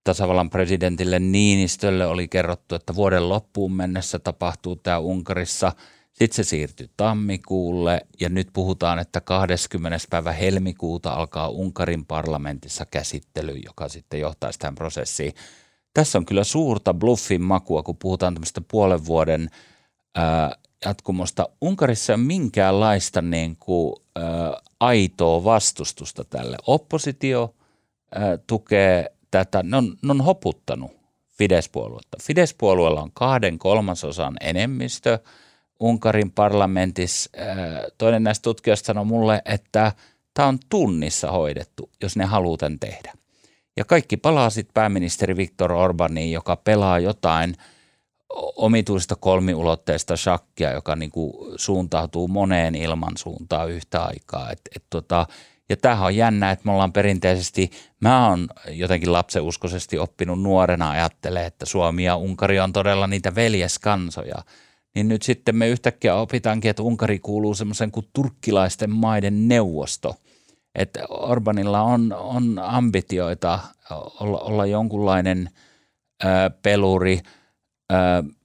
tasavallan 0.08 0.50
presidentille 0.50 1.20
Niinistölle 1.20 2.06
oli 2.06 2.28
kerrottu, 2.28 2.76
että 2.76 2.96
vuoden 2.96 3.30
loppuun 3.30 3.76
mennessä 3.76 4.20
tapahtuu 4.20 4.76
tämä 4.76 5.00
Unkarissa. 5.00 5.74
Sitten 6.14 6.36
se 6.36 6.50
siirtyi 6.50 6.90
tammikuulle 6.98 8.02
ja 8.20 8.30
nyt 8.30 8.48
puhutaan, 8.54 9.00
että 9.00 9.22
20. 9.22 9.98
päivä 10.10 10.32
helmikuuta 10.32 11.14
alkaa 11.14 11.50
Unkarin 11.50 12.06
parlamentissa 12.06 12.86
käsittely, 12.86 13.54
joka 13.66 13.90
sitten 13.90 14.20
johtaisi 14.20 14.60
tähän 14.60 14.76
prosessiin. 14.76 15.34
Tässä 15.94 16.18
on 16.18 16.26
kyllä 16.26 16.44
suurta 16.44 16.94
bluffin 16.94 17.42
makua, 17.42 17.84
kun 17.84 17.98
puhutaan 17.98 18.34
tämmöistä 18.34 18.62
puolen 18.62 19.06
vuoden 19.06 19.50
ää, 20.16 20.56
jatkumosta. 20.86 21.50
Unkarissa 21.62 22.14
ei 22.14 22.16
ole 22.16 22.24
minkäänlaista 22.24 23.22
niin 23.22 23.58
kuin, 23.60 23.96
ää, 24.16 24.24
aitoa 24.80 25.44
vastustusta 25.44 26.24
tälle. 26.24 26.58
Oppositio 26.68 27.56
ää, 28.16 28.38
tukee 28.48 29.12
tätä, 29.32 29.64
ne 29.64 29.78
on, 29.78 29.98
ne 30.02 30.12
on 30.12 30.22
hoputtanut 30.22 30.92
Fidesz-puoluetta. 31.38 32.18
Fidesz-puolueella 32.24 33.02
on 33.02 33.12
kahden 33.14 33.60
kolmasosan 33.60 34.38
enemmistö 34.42 35.20
Unkarin 35.80 36.32
parlamentissa. 36.32 37.30
Toinen 37.98 38.24
näistä 38.24 38.44
tutkijoista 38.44 38.86
sanoi 38.86 39.06
mulle, 39.06 39.42
että 39.46 39.92
tämä 40.34 40.48
on 40.48 40.60
tunnissa 40.70 41.32
hoidettu, 41.32 41.90
jos 42.04 42.16
ne 42.16 42.26
haluaa 42.26 42.58
tämän 42.58 42.80
tehdä. 42.80 43.14
Ja 43.78 43.86
kaikki 43.86 44.18
palaa 44.18 44.50
sitten 44.50 44.74
pääministeri 44.74 45.38
Viktor 45.38 45.72
Orbaniin, 45.72 46.32
joka 46.32 46.56
pelaa 46.56 47.00
jotain 47.00 47.56
omituista 48.56 49.16
kolmiulotteista 49.16 50.18
shakkia, 50.18 50.72
joka 50.72 50.96
niinku 50.96 51.54
suuntautuu 51.56 52.28
moneen 52.28 52.76
ilman 52.76 53.18
suuntaan 53.18 53.72
yhtä 53.72 54.04
aikaa. 54.04 54.52
Et, 54.52 54.62
et 54.76 54.84
tota, 54.90 55.28
ja 55.70 55.78
tämähän 55.78 56.06
on 56.06 56.16
jännä, 56.16 56.52
että 56.52 56.66
me 56.66 56.72
ollaan 56.72 56.94
perinteisesti, 56.94 57.72
mä 58.02 58.30
oon 58.30 58.48
jotenkin 58.70 59.14
lapseuskoisesti 59.14 60.00
oppinut 60.00 60.42
nuorena 60.42 60.90
ajattelee, 60.90 61.46
että 61.46 61.66
Suomi 61.66 62.04
ja 62.04 62.16
Unkari 62.16 62.60
on 62.60 62.74
todella 62.74 63.08
niitä 63.08 63.36
veljeskansoja. 63.36 64.36
Niin 64.96 65.08
nyt 65.08 65.22
sitten 65.22 65.56
me 65.56 65.68
yhtäkkiä 65.68 66.16
opitaankin, 66.16 66.72
että 66.72 66.84
Unkari 66.84 67.20
kuuluu 67.20 67.54
semmoisen 67.54 67.92
kuin 67.92 68.08
turkkilaisten 68.14 68.90
maiden 68.90 69.48
neuvosto. 69.48 70.16
Että 70.76 71.00
Orbanilla 71.10 71.82
on, 71.82 72.14
on 72.14 72.60
ambitioita 72.60 73.60
olla, 74.20 74.40
olla 74.40 74.66
jonkunlainen 74.66 75.50
ö, 76.24 76.28
peluri– 76.62 77.20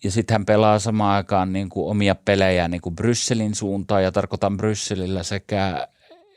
ja 0.05 0.11
sitten 0.11 0.35
hän 0.35 0.47
pelaa 0.47 0.79
samaan 0.79 1.17
aikaan 1.17 1.53
niin 1.53 1.69
kuin 1.69 1.91
omia 1.91 2.15
pelejä 2.15 2.69
niin 2.69 2.81
kuin 2.81 2.97
Brysselin 2.97 3.55
suuntaan 3.55 4.03
ja 4.03 4.13
tarkoitan 4.13 4.57
Brysselillä 4.57 5.23
sekä 5.23 5.89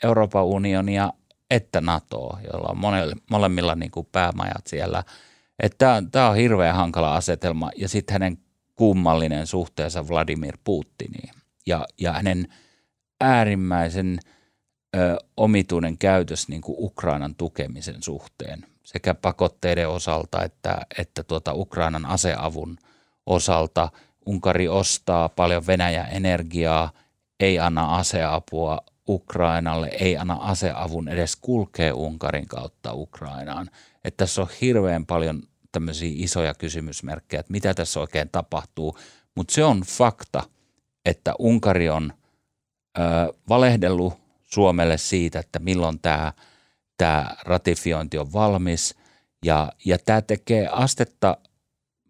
Euroopan 0.03 0.45
unionia 0.45 1.13
että 1.51 1.81
NATOa, 1.81 2.39
jolla 2.53 2.67
on 2.69 2.77
monelle, 2.77 3.15
molemmilla 3.29 3.75
niin 3.75 3.91
kuin 3.91 4.07
päämajat 4.11 4.67
siellä. 4.67 5.03
Tämä 6.11 6.29
on 6.29 6.35
hirveän 6.35 6.75
hankala 6.75 7.15
asetelma 7.15 7.71
ja 7.75 7.89
sitten 7.89 8.13
hänen 8.13 8.37
kummallinen 8.75 9.47
suhteensa 9.47 10.07
Vladimir 10.07 10.57
Putiniin 10.63 11.33
ja, 11.65 11.85
ja 11.99 12.13
hänen 12.13 12.47
äärimmäisen 13.21 14.19
ö, 14.95 15.17
omituinen 15.37 15.97
käytös 15.97 16.47
niin 16.47 16.61
kuin 16.61 16.75
Ukrainan 16.79 17.35
tukemisen 17.35 18.03
suhteen 18.03 18.65
sekä 18.83 19.13
pakotteiden 19.13 19.89
osalta 19.89 20.43
että, 20.43 20.77
että 20.97 21.23
tuota 21.23 21.53
Ukrainan 21.53 22.05
aseavun 22.05 22.77
osalta. 23.25 23.89
Unkari 24.25 24.67
ostaa 24.67 25.29
paljon 25.29 25.67
Venäjän 25.67 26.07
energiaa, 26.11 26.91
ei 27.39 27.59
anna 27.59 27.95
aseapua, 27.95 28.79
Ukrainalle, 29.07 29.87
ei 29.87 30.17
anna 30.17 30.33
aseavun 30.33 31.07
edes 31.07 31.35
kulkee 31.35 31.91
Unkarin 31.91 32.47
kautta 32.47 32.93
Ukrainaan. 32.93 33.69
Että 34.03 34.17
tässä 34.17 34.41
on 34.41 34.47
hirveän 34.61 35.05
paljon 35.05 35.43
tämmöisiä 35.71 36.11
isoja 36.13 36.53
kysymysmerkkejä, 36.53 37.39
että 37.39 37.51
mitä 37.51 37.73
tässä 37.73 37.99
oikein 37.99 38.29
tapahtuu. 38.29 38.97
Mutta 39.35 39.53
se 39.53 39.63
on 39.63 39.81
fakta, 39.81 40.43
että 41.05 41.33
Unkari 41.39 41.89
on 41.89 42.13
ö, 42.97 43.01
valehdellut 43.49 44.13
Suomelle 44.41 44.97
siitä, 44.97 45.39
että 45.39 45.59
milloin 45.59 45.99
tämä 45.99 46.33
tää 46.97 47.37
ratifiointi 47.43 48.17
on 48.17 48.33
valmis. 48.33 48.95
Ja, 49.45 49.71
ja 49.85 49.97
tämä 50.05 50.21
tekee 50.21 50.67
astetta 50.71 51.37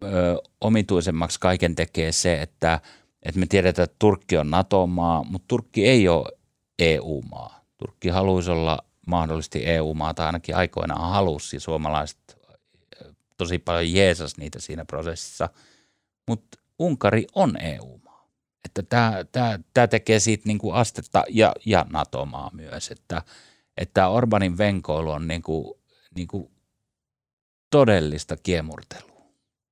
ö, 0.06 0.42
omituisemmaksi 0.62 1.40
kaiken 1.40 1.76
tekee 1.76 2.12
se, 2.12 2.42
että, 2.42 2.80
että 3.24 3.40
me 3.40 3.46
tiedetään, 3.46 3.84
että 3.84 3.96
Turkki 4.00 4.38
on 4.38 4.50
NATO-maa, 4.50 5.24
mutta 5.24 5.46
Turkki 5.48 5.88
ei 5.88 6.08
ole 6.08 6.32
EU-maa. 6.80 7.66
Turkki 7.78 8.10
haluaisi 8.10 8.52
olla 8.52 8.80
mahdollisesti 9.08 9.66
EU-maa, 9.66 10.14
tai 10.14 10.26
ainakin 10.26 10.56
aikoinaan 10.56 11.10
halusi, 11.12 11.60
suomalaiset 11.60 12.38
tosi 13.38 13.60
paljon 13.60 13.94
jeesas 13.94 14.38
niitä 14.38 14.60
siinä 14.60 14.86
prosessissa, 14.86 15.50
mutta 16.28 16.58
Unkari 16.80 17.28
on 17.36 17.62
EU-maa. 17.62 18.30
Että 18.66 18.84
tämä, 18.84 19.26
tämä, 19.32 19.60
tämä 19.74 19.88
tekee 19.88 20.20
siitä 20.20 20.44
niin 20.46 20.58
kuin 20.58 20.76
astetta 20.76 21.24
ja, 21.30 21.54
ja 21.66 21.86
NATO-maa 21.90 22.50
myös, 22.54 22.92
että, 22.92 23.22
että 23.78 24.08
Orbanin 24.08 24.58
venkoilu 24.58 25.12
on 25.12 25.28
niin 25.28 25.42
kuin, 25.42 25.74
niin 26.16 26.28
kuin 26.28 26.52
todellista 27.70 28.38
kiemurtelua. 28.38 29.15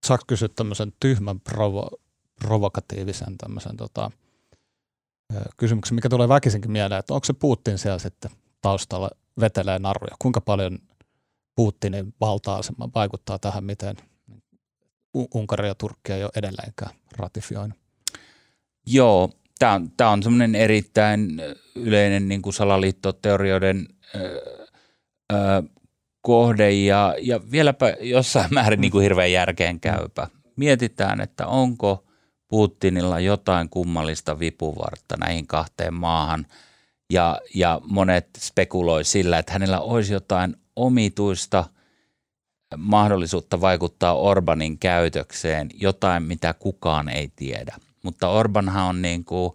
Saanko 0.04 0.24
kysyä 0.28 0.48
tämmöisen 0.56 0.94
tyhmän 1.00 1.40
provo, 1.40 1.90
provokatiivisen 2.40 3.38
tämmöisen 3.38 3.78
tota, 3.78 4.12
kysymyksen, 5.58 5.96
mikä 5.96 6.10
tulee 6.10 6.30
väkisinkin 6.30 6.72
mieleen, 6.72 7.00
että 7.00 7.14
onko 7.14 7.26
se 7.26 7.34
Putin 7.34 7.78
siellä 7.78 8.00
sitten 8.00 8.32
taustalla 8.62 9.10
vetelee 9.40 9.80
naruja? 9.80 10.16
Kuinka 10.20 10.42
paljon 10.42 10.80
Putinin 11.56 12.14
valta-asema 12.22 12.90
vaikuttaa 12.96 13.40
tähän, 13.40 13.64
miten 13.64 13.98
Unkari 15.34 15.68
ja 15.68 15.76
Turkki 15.76 16.14
ei 16.14 16.24
ole 16.24 16.32
edelleenkään 16.36 16.96
ratifioinut? 17.18 17.78
Joo, 18.86 19.30
tämä 19.60 19.74
on, 19.74 19.92
on 20.12 20.24
semmoinen 20.24 20.56
erittäin 20.56 21.42
yleinen 21.76 22.28
niin 22.28 22.42
kuin 22.42 22.54
salaliittoteorioiden 22.54 23.88
ö, 24.16 24.20
ö, 25.34 25.64
kohde 26.24 26.72
ja, 26.72 27.16
ja 27.22 27.40
vieläpä 27.52 27.96
jossain 28.02 28.54
määrin 28.54 28.82
niin 28.82 28.92
kuin 28.92 29.04
hirveän 29.04 29.32
järkeen 29.32 29.80
käypä. 29.80 30.28
Mietitään, 30.56 31.22
että 31.22 31.48
onko– 31.48 32.00
Putinilla 32.54 33.20
jotain 33.20 33.70
kummallista 33.70 34.40
vipuvartta 34.40 35.18
näihin 35.20 35.48
kahteen 35.48 35.94
maahan 35.94 36.46
ja, 37.10 37.40
ja 37.56 37.82
monet 37.88 38.30
spekuloi 38.38 39.04
sillä, 39.04 39.38
että 39.38 39.54
hänellä 39.54 39.80
olisi 39.80 40.14
jotain 40.14 40.56
omituista 40.76 41.66
mahdollisuutta 42.78 43.62
vaikuttaa 43.62 44.16
Orbanin 44.16 44.80
käytökseen, 44.80 45.70
jotain 45.74 46.24
mitä 46.24 46.54
kukaan 46.54 47.10
ei 47.10 47.32
tiedä. 47.36 47.76
Mutta 48.04 48.30
Orbanhan 48.30 48.86
on 48.86 49.02
niin 49.02 49.26
kuin, 49.26 49.54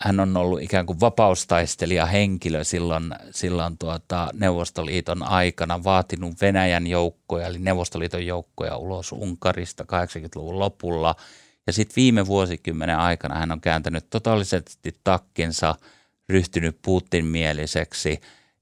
hän 0.00 0.20
on 0.20 0.36
ollut 0.36 0.62
ikään 0.62 0.86
kuin 0.86 1.00
vapaustaistelija 1.00 2.06
henkilö 2.06 2.64
silloin, 2.64 3.14
silloin 3.30 3.78
tuota 3.78 4.28
Neuvostoliiton 4.32 5.22
aikana, 5.22 5.84
vaatinut 5.84 6.40
Venäjän 6.40 6.86
joukkoja, 6.86 7.46
eli 7.46 7.58
Neuvostoliiton 7.58 8.26
joukkoja 8.26 8.76
ulos 8.76 9.12
Unkarista 9.12 9.84
80-luvun 9.84 10.58
lopulla– 10.58 11.14
ja 11.66 11.72
sitten 11.72 11.96
viime 11.96 12.26
vuosikymmenen 12.26 12.98
aikana 12.98 13.38
hän 13.38 13.52
on 13.52 13.60
kääntänyt 13.60 14.10
totaalisesti 14.10 14.96
takkinsa, 15.04 15.74
ryhtynyt 16.28 16.78
Putin-mieliseksi. 16.82 18.20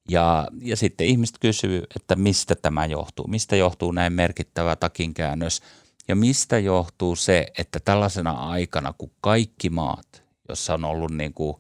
Ja, 0.09 0.49
ja 0.63 0.77
sitten 0.77 1.07
ihmiset 1.07 1.37
kysyy, 1.41 1.83
että 1.97 2.17
mistä 2.17 2.55
tämä 2.55 2.87
johtuu, 2.87 3.29
mistä 3.29 3.57
johtuu 3.57 3.93
näin 3.93 4.13
merkittävä 4.13 4.77
takinkäännös? 4.77 5.63
Ja 6.09 6.17
mistä 6.17 6.59
johtuu 6.59 7.17
se, 7.17 7.47
että 7.59 7.81
tällaisena 7.81 8.31
aikana, 8.31 8.95
kun 8.99 9.11
kaikki 9.21 9.71
maat, 9.71 10.23
jossa 10.51 10.75
on 10.75 10.85
ollut 10.85 11.11
niin 11.11 11.35
kuin 11.35 11.57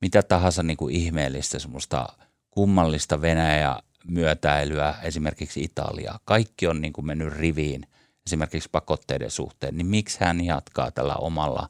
mitä 0.00 0.22
tahansa 0.22 0.62
niin 0.62 0.76
kuin 0.76 0.94
ihmeellistä, 0.94 1.58
semmoista 1.58 2.08
kummallista 2.50 3.20
Venäjä 3.20 3.76
myötäilyä, 4.08 4.94
esimerkiksi 5.02 5.62
Italia, 5.62 6.20
kaikki 6.24 6.66
on 6.66 6.80
niin 6.80 6.92
kuin 6.92 7.06
mennyt 7.06 7.32
riviin 7.32 7.86
esimerkiksi 8.26 8.68
pakotteiden 8.72 9.30
suhteen, 9.30 9.76
niin 9.76 9.86
miksi 9.86 10.18
hän 10.20 10.44
jatkaa 10.44 10.90
tällä 10.90 11.14
omalla 11.14 11.68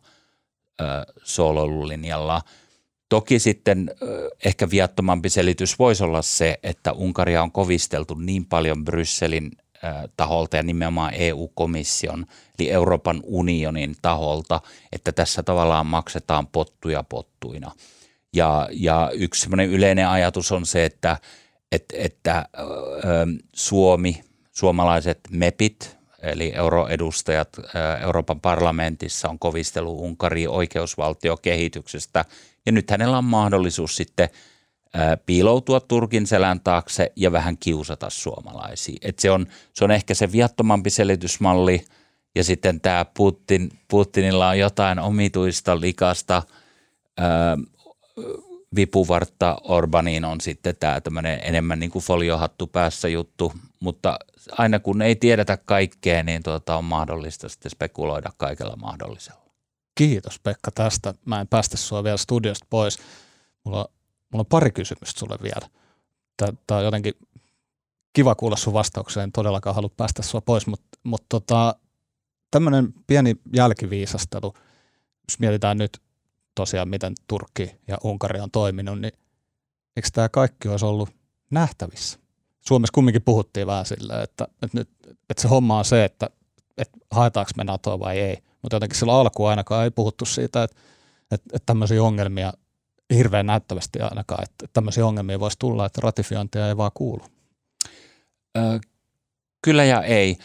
ö? 0.81 0.85
Toki 3.09 3.39
sitten 3.39 3.95
ö, 4.03 4.31
ehkä 4.45 4.71
viattomampi 4.71 5.29
selitys 5.29 5.79
voisi 5.79 6.05
olla 6.05 6.23
se, 6.23 6.59
että 6.63 6.93
Unkaria 6.93 7.43
on 7.43 7.53
kovisteltu 7.53 8.15
niin 8.15 8.47
paljon 8.47 8.85
Brysselin 8.85 9.51
taholta 10.17 10.57
ja 10.57 10.63
nimenomaan 10.63 11.15
EU-komission, 11.15 12.27
eli 12.59 12.71
Euroopan 12.71 13.21
unionin 13.25 13.97
taholta, 14.03 14.61
että 14.93 15.13
tässä 15.13 15.43
tavallaan 15.43 15.87
maksetaan 15.87 16.47
pottuja 16.47 17.03
pottuina. 17.03 17.73
Ja, 18.33 18.69
ja 18.73 19.11
yksi 19.15 19.49
yleinen 19.71 20.09
ajatus 20.09 20.53
on 20.53 20.67
se, 20.67 20.85
että, 20.85 21.17
että, 21.73 21.97
että 21.99 22.47
Suomi, 23.53 24.25
suomalaiset 24.53 25.21
MEPit, 25.31 25.97
eli 26.23 26.53
euroedustajat 26.55 27.49
Euroopan 28.03 28.41
parlamentissa 28.41 29.29
on 29.29 29.39
kovistelu 29.39 30.05
Unkarin 30.05 30.49
oikeusvaltiokehityksestä. 30.49 32.25
Ja 32.67 32.73
nyt 32.73 32.91
hänellä 32.91 33.19
on 33.19 33.25
mahdollisuus 33.25 33.97
sitten 33.97 34.29
piiloutua 35.27 35.81
Turkin 35.81 36.27
selän 36.27 36.61
taakse 36.61 37.13
ja 37.17 37.33
vähän 37.33 37.59
kiusata 37.59 38.11
suomalaisia. 38.11 38.99
Et 39.03 39.19
se, 39.19 39.31
on, 39.31 39.47
se 39.73 39.85
on 39.85 39.91
ehkä 39.91 40.15
se 40.15 40.33
viattomampi 40.33 40.91
selitysmalli 40.91 41.85
ja 42.35 42.45
sitten 42.45 42.81
tämä 42.81 43.05
Putin, 43.17 43.71
Putinilla 43.89 44.49
on 44.49 44.59
jotain 44.59 44.99
omituista, 44.99 45.81
likasta, 45.81 46.43
ää, 47.19 47.57
vipuvartta 48.77 49.57
Orbaniin 49.63 50.25
on 50.25 50.41
sitten 50.41 50.77
tämä 50.81 51.01
tämmöinen 51.01 51.41
enemmän 51.43 51.81
niin 51.81 51.91
kuin 51.91 52.05
foliohattu 52.05 52.67
päässä 52.67 53.09
juttu, 53.09 53.53
mutta 53.81 54.19
aina 54.53 54.79
kun 54.79 55.03
ei 55.03 55.17
tiedetä 55.17 55.57
kaikkea, 55.57 56.23
niin 56.23 56.43
tuota 56.43 56.77
on 56.77 56.85
mahdollista 56.85 57.49
sitten 57.49 57.71
spekuloida 57.71 58.31
kaikella 58.37 58.77
mahdollisella. 58.77 59.41
Kiitos 59.95 60.39
Pekka 60.39 60.71
tästä. 60.71 61.15
Mä 61.25 61.41
en 61.41 61.49
päästä 61.49 61.77
sua 61.77 62.05
vielä 62.05 62.17
studiosta 62.17 62.67
pois. 62.71 62.99
Mulla, 63.65 63.89
mulla 64.31 64.43
on 64.43 64.47
pari 64.47 64.71
kysymystä 64.71 65.21
sulle 65.21 65.39
vielä. 65.43 65.69
Tämä 66.67 66.79
on 66.79 66.85
jotenkin 66.85 67.15
kiva 68.13 68.35
kuulla 68.35 68.57
sun 68.57 68.73
vastaukseen. 68.73 69.25
En 69.25 69.33
todellakaan 69.33 69.75
halua 69.75 69.91
päästä 69.97 70.23
sua 70.23 70.41
pois, 70.41 70.67
mutta, 70.67 70.99
mutta 71.05 71.27
tota, 71.29 71.75
tämmöinen 72.51 72.95
pieni 73.07 73.37
jälkiviisastelu, 73.55 74.55
jos 75.29 75.39
mietitään 75.39 75.79
nyt 75.79 76.03
tosiaan, 76.55 76.89
miten 76.89 77.13
Turkki 77.27 77.77
ja 77.89 77.99
Unkari 78.05 78.41
on 78.41 78.51
toiminut, 78.51 79.01
niin 79.01 79.13
eikö 79.97 80.09
tämä 80.13 80.29
kaikki 80.29 80.69
olisi 80.69 80.85
ollut 80.85 81.11
nähtävissä? 81.51 82.19
Suomessa 82.61 82.93
kumminkin 82.95 83.23
puhuttiin 83.23 83.67
vähän 83.67 83.87
silleen, 83.87 84.23
että, 84.23 84.45
että, 84.45 84.79
nyt, 84.79 84.89
että 85.31 85.43
se 85.43 85.49
homma 85.49 85.79
on 85.79 85.85
se, 85.85 86.05
että, 86.05 86.31
että 86.79 86.99
haetaanko 87.11 87.51
me 87.57 87.65
NATOa 87.65 87.99
vai 87.99 88.19
ei. 88.19 88.39
Mutta 88.63 88.77
jotenkin 88.77 88.99
silloin 88.99 89.21
alkuun 89.21 89.51
ainakaan 89.51 89.85
ei 89.85 89.91
puhuttu 89.91 90.25
siitä, 90.25 90.63
että, 90.63 90.77
että, 91.31 91.51
että 91.53 91.67
tämmöisiä 91.67 92.03
ongelmia 92.03 92.53
hirveän 93.15 93.47
näyttävästi 93.47 94.01
ainakaan, 94.01 94.43
että 94.43 94.67
tämmöisiä 94.73 95.07
ongelmia 95.07 95.41
voisi 95.41 95.59
tulla, 95.59 95.87
että 95.87 96.01
ratifiointia 96.03 96.69
ei 96.69 96.77
vaan 96.77 96.91
kuulu. 96.95 97.25
Ö, 98.59 98.81
kyllä 99.63 99.85
ja 99.85 100.03
ei. 100.03 100.37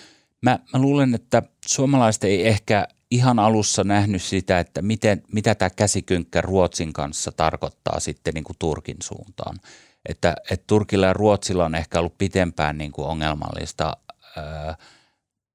Mä, 0.42 0.60
mä 0.74 0.80
luulen, 0.80 1.16
että 1.16 1.44
suomalaiset 1.68 2.24
ei 2.24 2.48
ehkä 2.48 2.88
ihan 3.12 3.40
alussa 3.40 3.84
nähnyt 3.84 4.24
sitä, 4.24 4.60
että 4.60 4.82
miten, 4.82 5.24
mitä 5.34 5.56
tämä 5.56 5.70
käsikynkkä 5.70 6.42
Ruotsin 6.42 6.94
kanssa 6.94 7.32
tarkoittaa 7.32 8.00
sitten 8.00 8.34
niin 8.34 8.44
kuin 8.44 8.56
Turkin 8.60 8.98
suuntaan 9.04 9.60
että, 10.06 10.36
että 10.52 10.64
Turkilla 10.68 11.06
ja 11.06 11.14
Ruotsilla 11.14 11.66
on 11.66 11.76
ehkä 11.76 12.00
ollut 12.00 12.18
pitempään 12.18 12.78
niin 12.78 12.92
kuin 12.92 13.08
ongelmallista 13.08 13.98
ää, 14.38 14.78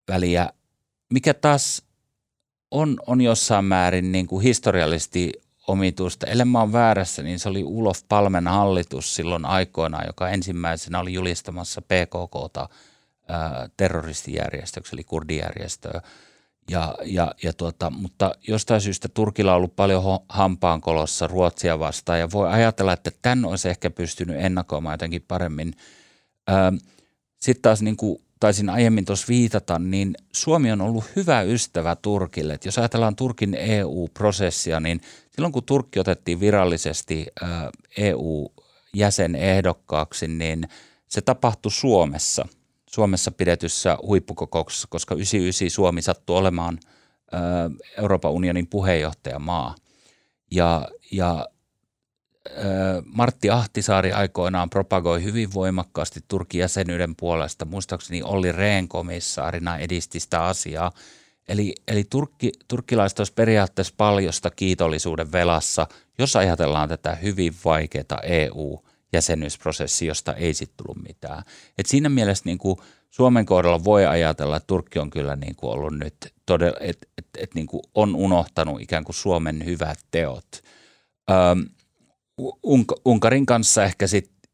väliä, 0.09 0.51
mikä 1.13 1.35
taas 1.35 1.83
on, 2.71 2.97
on 3.07 3.21
jossain 3.21 3.65
määrin 3.65 4.13
niin 4.13 4.27
kuin 4.27 4.43
historiallisesti 4.43 5.33
omituista. 5.71 6.27
Ellen 6.27 6.49
mä 6.49 6.61
oon 6.61 6.73
väärässä, 6.73 7.23
niin 7.23 7.39
se 7.39 7.49
oli 7.49 7.65
Ulof 7.65 7.99
Palmen 8.09 8.47
hallitus 8.47 9.15
silloin 9.15 9.45
aikoinaan, 9.45 10.07
joka 10.07 10.29
ensimmäisenä 10.29 11.01
oli 11.01 11.13
julistamassa 11.13 11.83
PKKta 11.83 12.69
terroristijärjestöksi, 13.77 14.97
eli 14.97 15.05
kurdijärjestöä. 15.05 16.01
Ja, 16.71 16.95
ja, 17.05 17.35
ja 17.43 17.53
tuota, 17.53 17.91
mutta 17.91 18.35
jostain 18.49 18.81
syystä 18.81 19.09
Turkilla 19.09 19.53
on 19.53 19.57
ollut 19.57 19.77
paljon 19.77 20.03
hampaankolossa 20.29 21.27
Ruotsia 21.27 21.79
vastaan 21.79 22.19
ja 22.19 22.31
voi 22.33 22.49
ajatella, 22.49 22.93
että 22.93 23.11
tämän 23.23 23.45
olisi 23.45 23.69
ehkä 23.69 23.91
pystynyt 23.91 24.37
ennakoimaan 24.41 24.95
jotenkin 24.95 25.25
paremmin. 25.29 25.73
Sitten 27.41 27.63
taas 27.63 27.83
niin 27.83 27.97
kuin 27.97 28.23
taisin 28.41 28.71
aiemmin 28.71 29.05
tuossa 29.05 29.27
viitata, 29.29 29.79
niin 29.79 30.15
Suomi 30.33 30.73
on 30.73 30.81
ollut 30.81 31.05
hyvä 31.17 31.43
ystävä 31.43 31.97
Turkille. 31.97 32.55
Et 32.55 32.65
jos 32.65 32.79
ajatellaan 32.79 33.17
Turkin 33.17 33.55
EU-prosessia, 33.55 34.81
niin 34.81 35.01
silloin 35.31 35.53
kun 35.53 35.65
Turkki 35.65 36.01
otettiin 36.01 36.41
virallisesti 36.41 37.27
EU-jäsenehdokkaaksi, 37.97 40.29
niin 40.29 40.69
se 41.09 41.21
tapahtui 41.21 41.73
Suomessa– 41.73 42.49
Suomessa 42.91 43.31
pidetyssä 43.31 43.99
huippukokouksessa, 44.03 44.89
koska 44.91 45.15
99 45.15 45.71
Suomi 45.71 46.03
sattui 46.03 46.37
olemaan 46.37 46.79
Euroopan 47.99 48.33
unionin 48.33 48.67
puheenjohtajamaa. 48.67 49.75
Ja, 50.51 50.89
ja 51.13 51.47
Martti 53.05 53.51
Ahtisaari 53.51 54.13
aikoinaan 54.13 54.71
propagoi 54.71 55.25
hyvin 55.25 55.55
voimakkaasti 55.55 56.21
Turkin 56.29 56.59
jäsenyyden 56.59 57.17
puolesta. 57.17 57.65
Muistaakseni 57.65 58.23
Olli 58.23 58.53
Rehn 58.53 58.89
komissaarina 58.89 59.79
edisti 59.79 60.21
sitä 60.21 60.45
asiaa. 60.45 60.93
Eli, 61.49 61.75
eli 61.89 62.05
turkki, 62.11 62.53
turkkilaiset 62.69 63.19
olisi 63.19 63.33
periaatteessa 63.33 63.95
paljosta 63.97 64.51
kiitollisuuden 64.51 65.33
velassa, 65.33 65.87
jos 66.19 66.37
ajatellaan 66.37 66.89
tätä 66.89 67.15
hyvin 67.15 67.55
vaikeaa 67.65 68.21
EU- 68.23 68.85
jäsenyysprosessi, 69.13 70.07
josta 70.07 70.35
ei 70.35 70.55
sitten 70.55 70.77
tullut 70.77 71.03
mitään. 71.03 71.43
Et 71.79 71.87
siinä 71.87 72.09
mielessä 72.09 72.43
niin 72.47 72.59
kuin 72.59 72.77
Suomen 73.11 73.47
kohdalla 73.47 73.85
voi 73.85 74.07
ajatella, 74.07 74.57
että 74.57 74.67
Turkki 74.67 74.99
on 74.99 75.11
kyllä 75.11 75.37
niin 75.37 75.57
kuin 75.57 75.73
ollut 75.73 75.99
nyt, 75.99 76.15
todella, 76.47 76.77
että 76.81 77.07
et, 77.19 77.27
et 77.39 77.55
niin 77.55 77.67
kuin 77.67 77.83
on 77.95 78.15
unohtanut 78.15 78.81
ikään 78.81 79.05
kuin 79.05 79.17
Suomen 79.17 79.65
hyvät 79.65 79.99
teot. 80.11 80.49
Öm, 81.31 81.65
Unk- 82.67 83.01
Unkarin 83.05 83.47
kanssa 83.47 83.85
ehkä 83.85 84.07
sitten 84.07 84.51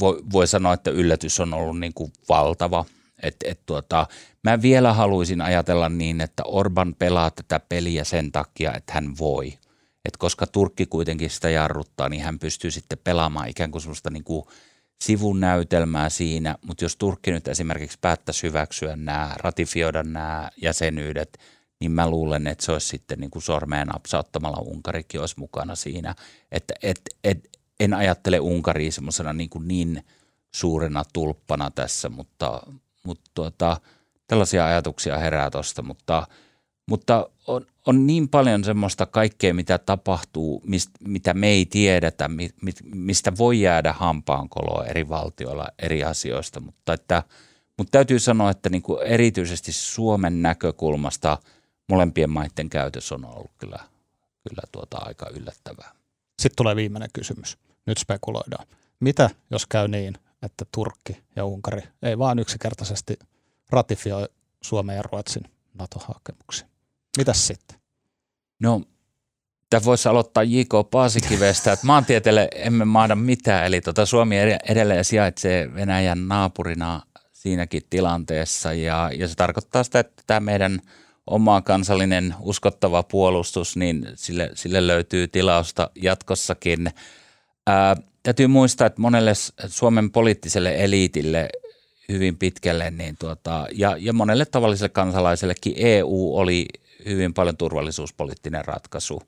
voi, 0.00 0.22
voi 0.32 0.46
sanoa, 0.46 0.74
että 0.74 0.90
yllätys 0.90 1.40
on 1.40 1.54
ollut 1.54 1.80
niin 1.80 1.94
kuin 1.94 2.12
valtava. 2.28 2.84
Et, 3.22 3.36
et 3.44 3.60
tuota, 3.66 4.06
mä 4.44 4.62
vielä 4.62 4.92
haluaisin 4.92 5.40
ajatella 5.40 5.88
niin, 5.88 6.20
että 6.20 6.42
Orban 6.44 6.94
pelaa 6.98 7.30
tätä 7.30 7.60
peliä 7.68 8.04
sen 8.04 8.32
takia, 8.32 8.74
että 8.74 8.92
hän 8.92 9.18
voi– 9.18 9.52
että 10.04 10.18
koska 10.18 10.46
Turkki 10.46 10.86
kuitenkin 10.86 11.30
sitä 11.30 11.50
jarruttaa, 11.50 12.08
niin 12.08 12.22
hän 12.22 12.38
pystyy 12.38 12.70
sitten 12.70 12.98
pelaamaan 13.04 13.48
ikään 13.48 13.70
kuin 13.70 13.82
sellaista 13.82 14.10
niin 14.10 14.24
kuin 14.24 14.44
sivun 15.04 15.40
näytelmää 15.40 16.08
siinä, 16.08 16.56
mutta 16.62 16.84
jos 16.84 16.96
Turkki 16.96 17.30
nyt 17.30 17.48
esimerkiksi 17.48 17.98
päättäisi 18.00 18.42
hyväksyä 18.42 18.96
nämä, 18.96 19.34
ratifioida 19.36 20.02
nämä 20.02 20.50
jäsenyydet, 20.62 21.38
niin 21.80 21.92
mä 21.92 22.10
luulen, 22.10 22.46
että 22.46 22.64
se 22.64 22.72
olisi 22.72 22.88
sitten 22.88 23.18
niin 23.20 23.30
kuin 23.30 23.42
sormeen 23.42 23.86
napsauttamalla 23.86 24.62
Unkarikin 24.66 25.20
olisi 25.20 25.34
mukana 25.38 25.74
siinä. 25.74 26.14
Että 26.52 26.74
et, 26.82 27.00
et, 27.24 27.58
en 27.80 27.94
ajattele 27.94 28.40
Unkaria 28.40 28.92
semmoisena 28.92 29.32
niin, 29.32 29.50
kuin 29.50 29.68
niin 29.68 30.04
suurena 30.54 31.02
tulppana 31.12 31.70
tässä, 31.70 32.08
mutta, 32.08 32.62
mutta 33.02 33.30
tuota, 33.34 33.80
tällaisia 34.26 34.66
ajatuksia 34.66 35.18
herää 35.18 35.50
tuosta, 35.50 35.82
mutta– 35.82 36.26
mutta 36.90 37.30
on, 37.46 37.66
on 37.86 38.06
niin 38.06 38.28
paljon 38.28 38.64
semmoista 38.64 39.06
kaikkea, 39.06 39.54
mitä 39.54 39.78
tapahtuu, 39.78 40.62
mist, 40.66 40.90
mitä 41.00 41.34
me 41.34 41.48
ei 41.48 41.66
tiedetä, 41.66 42.28
mi, 42.28 42.50
mistä 42.94 43.32
voi 43.38 43.60
jäädä 43.60 43.92
hampaankoloa 43.92 44.86
eri 44.86 45.08
valtioilla 45.08 45.68
eri 45.78 46.04
asioista. 46.04 46.60
Mutta, 46.60 46.92
että, 46.92 47.22
mutta 47.76 47.90
täytyy 47.90 48.18
sanoa, 48.18 48.50
että 48.50 48.68
niin 48.68 48.82
kuin 48.82 49.02
erityisesti 49.02 49.72
Suomen 49.72 50.42
näkökulmasta 50.42 51.38
molempien 51.90 52.30
maiden 52.30 52.70
käytös 52.70 53.12
on 53.12 53.24
ollut 53.24 53.50
kyllä, 53.58 53.78
kyllä 54.48 54.62
tuota 54.72 54.98
aika 54.98 55.28
yllättävää. 55.28 55.92
Sitten 56.38 56.56
tulee 56.56 56.76
viimeinen 56.76 57.10
kysymys. 57.12 57.58
Nyt 57.86 57.98
spekuloidaan. 57.98 58.66
Mitä 59.00 59.30
jos 59.50 59.66
käy 59.66 59.88
niin, 59.88 60.14
että 60.42 60.64
Turkki 60.72 61.22
ja 61.36 61.44
Unkari 61.44 61.82
ei 62.02 62.18
vaan 62.18 62.38
yksinkertaisesti 62.38 63.18
ratifioi 63.70 64.28
Suomen 64.62 64.96
ja 64.96 65.02
Ruotsin 65.02 65.42
NATO-hakemuksia? 65.74 66.68
Mitäs 67.18 67.46
sitten? 67.46 67.80
No 68.60 68.80
Tämä 69.70 69.84
voisi 69.84 70.08
aloittaa 70.08 70.42
J.K. 70.42 70.90
Paasikivestä, 70.90 71.72
että 71.72 71.86
maantieteelle 71.86 72.48
emme 72.54 72.84
maada 72.84 73.16
mitään, 73.16 73.66
eli 73.66 73.80
tota 73.80 74.06
Suomi 74.06 74.36
edelleen 74.68 75.04
sijaitsee 75.04 75.74
Venäjän 75.74 76.28
naapurina 76.28 77.02
siinäkin 77.32 77.82
tilanteessa 77.90 78.72
ja, 78.72 79.10
ja 79.18 79.28
se 79.28 79.34
tarkoittaa 79.34 79.82
sitä, 79.82 79.98
että 80.00 80.22
tämä 80.26 80.40
meidän 80.40 80.80
oma 81.30 81.62
kansallinen 81.62 82.34
uskottava 82.40 83.02
puolustus, 83.02 83.76
niin 83.76 84.08
sille, 84.14 84.50
sille 84.54 84.86
löytyy 84.86 85.28
tilausta 85.28 85.90
jatkossakin. 86.02 86.90
Ää, 87.66 87.96
täytyy 88.22 88.46
muistaa, 88.46 88.86
että 88.86 89.00
monelle 89.00 89.32
Suomen 89.66 90.10
poliittiselle 90.10 90.84
eliitille 90.84 91.48
hyvin 92.08 92.38
pitkälle 92.38 92.90
niin 92.90 93.16
tuota, 93.18 93.66
ja, 93.72 93.96
ja 93.98 94.12
monelle 94.12 94.44
tavalliselle 94.44 94.88
kansalaisellekin 94.88 95.74
EU 95.76 96.36
oli 96.36 96.66
hyvin 97.06 97.34
paljon 97.34 97.56
turvallisuuspoliittinen 97.56 98.64
ratkaisu. 98.64 99.22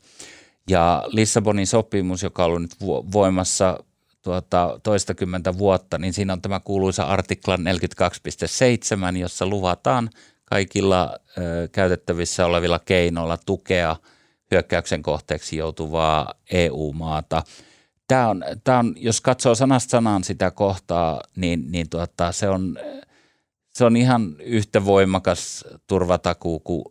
Ja 0.69 1.05
Lissabonin 1.07 1.67
sopimus, 1.67 2.23
joka 2.23 2.45
on 2.45 2.49
ollut 2.49 2.63
nyt 2.63 2.77
voimassa 3.13 3.79
tuota, 4.23 4.81
toistakymmentä 4.83 5.59
vuotta, 5.59 5.99
niin 5.99 6.13
siinä 6.13 6.33
on 6.33 6.43
tämä 6.43 6.61
kuuluisa 6.61 7.05
artikla 7.05 7.57
42.7, 7.57 9.17
jossa 9.17 9.47
luvataan 9.47 10.11
kaikilla 10.53 11.19
ö, 11.39 11.69
käytettävissä 11.73 12.47
olevilla 12.47 12.79
keinoilla 12.79 13.39
tukea 13.47 13.97
hyökkäyksen 14.51 15.03
kohteeksi 15.03 15.57
joutuvaa 15.57 16.35
EU-maata. 16.53 17.43
Tämä 18.09 18.29
on, 18.29 18.45
tämä 18.65 18.79
on, 18.79 18.95
jos 18.97 19.21
katsoo 19.21 19.55
sanasta 19.55 19.91
sanaan 19.91 20.25
sitä 20.25 20.51
kohtaa, 20.51 21.21
niin, 21.37 21.73
niin 21.73 21.89
tuota, 21.91 22.33
se, 22.33 22.49
on, 22.49 22.79
se 23.75 23.85
on 23.85 23.97
ihan 23.97 24.37
yhtä 24.41 24.85
voimakas 24.85 25.65
turvatakuu 25.87 26.61
kuin 26.61 26.85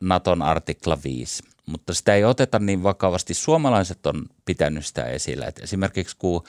Naton 0.00 0.42
artikla 0.42 0.98
5 1.04 1.42
mutta 1.66 1.94
sitä 1.94 2.14
ei 2.14 2.24
oteta 2.24 2.58
niin 2.58 2.82
vakavasti. 2.82 3.34
Suomalaiset 3.34 4.06
on 4.06 4.26
pitänyt 4.44 4.86
sitä 4.86 5.04
esillä. 5.04 5.46
Et 5.46 5.58
esimerkiksi 5.58 6.16
kun 6.18 6.42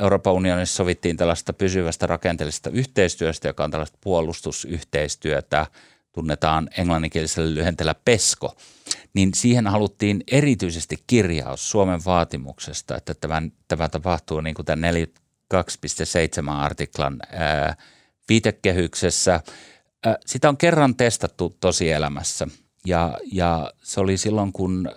Euroopan 0.00 0.32
unionissa 0.32 0.76
sovittiin 0.76 1.16
tällaista 1.16 1.52
pysyvästä 1.52 2.06
rakenteellisesta 2.06 2.70
yhteistyöstä, 2.70 3.48
joka 3.48 3.64
on 3.64 3.70
tällaista 3.70 3.98
puolustusyhteistyötä, 4.00 5.66
tunnetaan 6.12 6.68
englanninkielisellä 6.78 7.54
lyhenteellä 7.54 7.94
PESCO, 8.04 8.56
niin 9.14 9.34
siihen 9.34 9.66
haluttiin 9.66 10.24
erityisesti 10.30 10.96
kirjaus 11.06 11.70
Suomen 11.70 12.00
vaatimuksesta, 12.04 12.96
että 12.96 13.14
tämä, 13.14 13.42
tämä 13.68 13.88
tapahtuu 13.88 14.40
niin 14.40 14.54
kuin 14.54 14.66
tämän 14.66 14.94
42.7 14.94 16.50
artiklan 16.50 17.18
ää, 17.32 17.76
viitekehyksessä. 18.28 19.40
Ää, 20.04 20.16
sitä 20.26 20.48
on 20.48 20.56
kerran 20.56 20.96
testattu 20.96 21.56
tosielämässä. 21.60 22.46
Ja, 22.86 23.18
ja 23.32 23.72
se 23.82 24.00
oli 24.00 24.16
silloin, 24.16 24.52
kun 24.52 24.88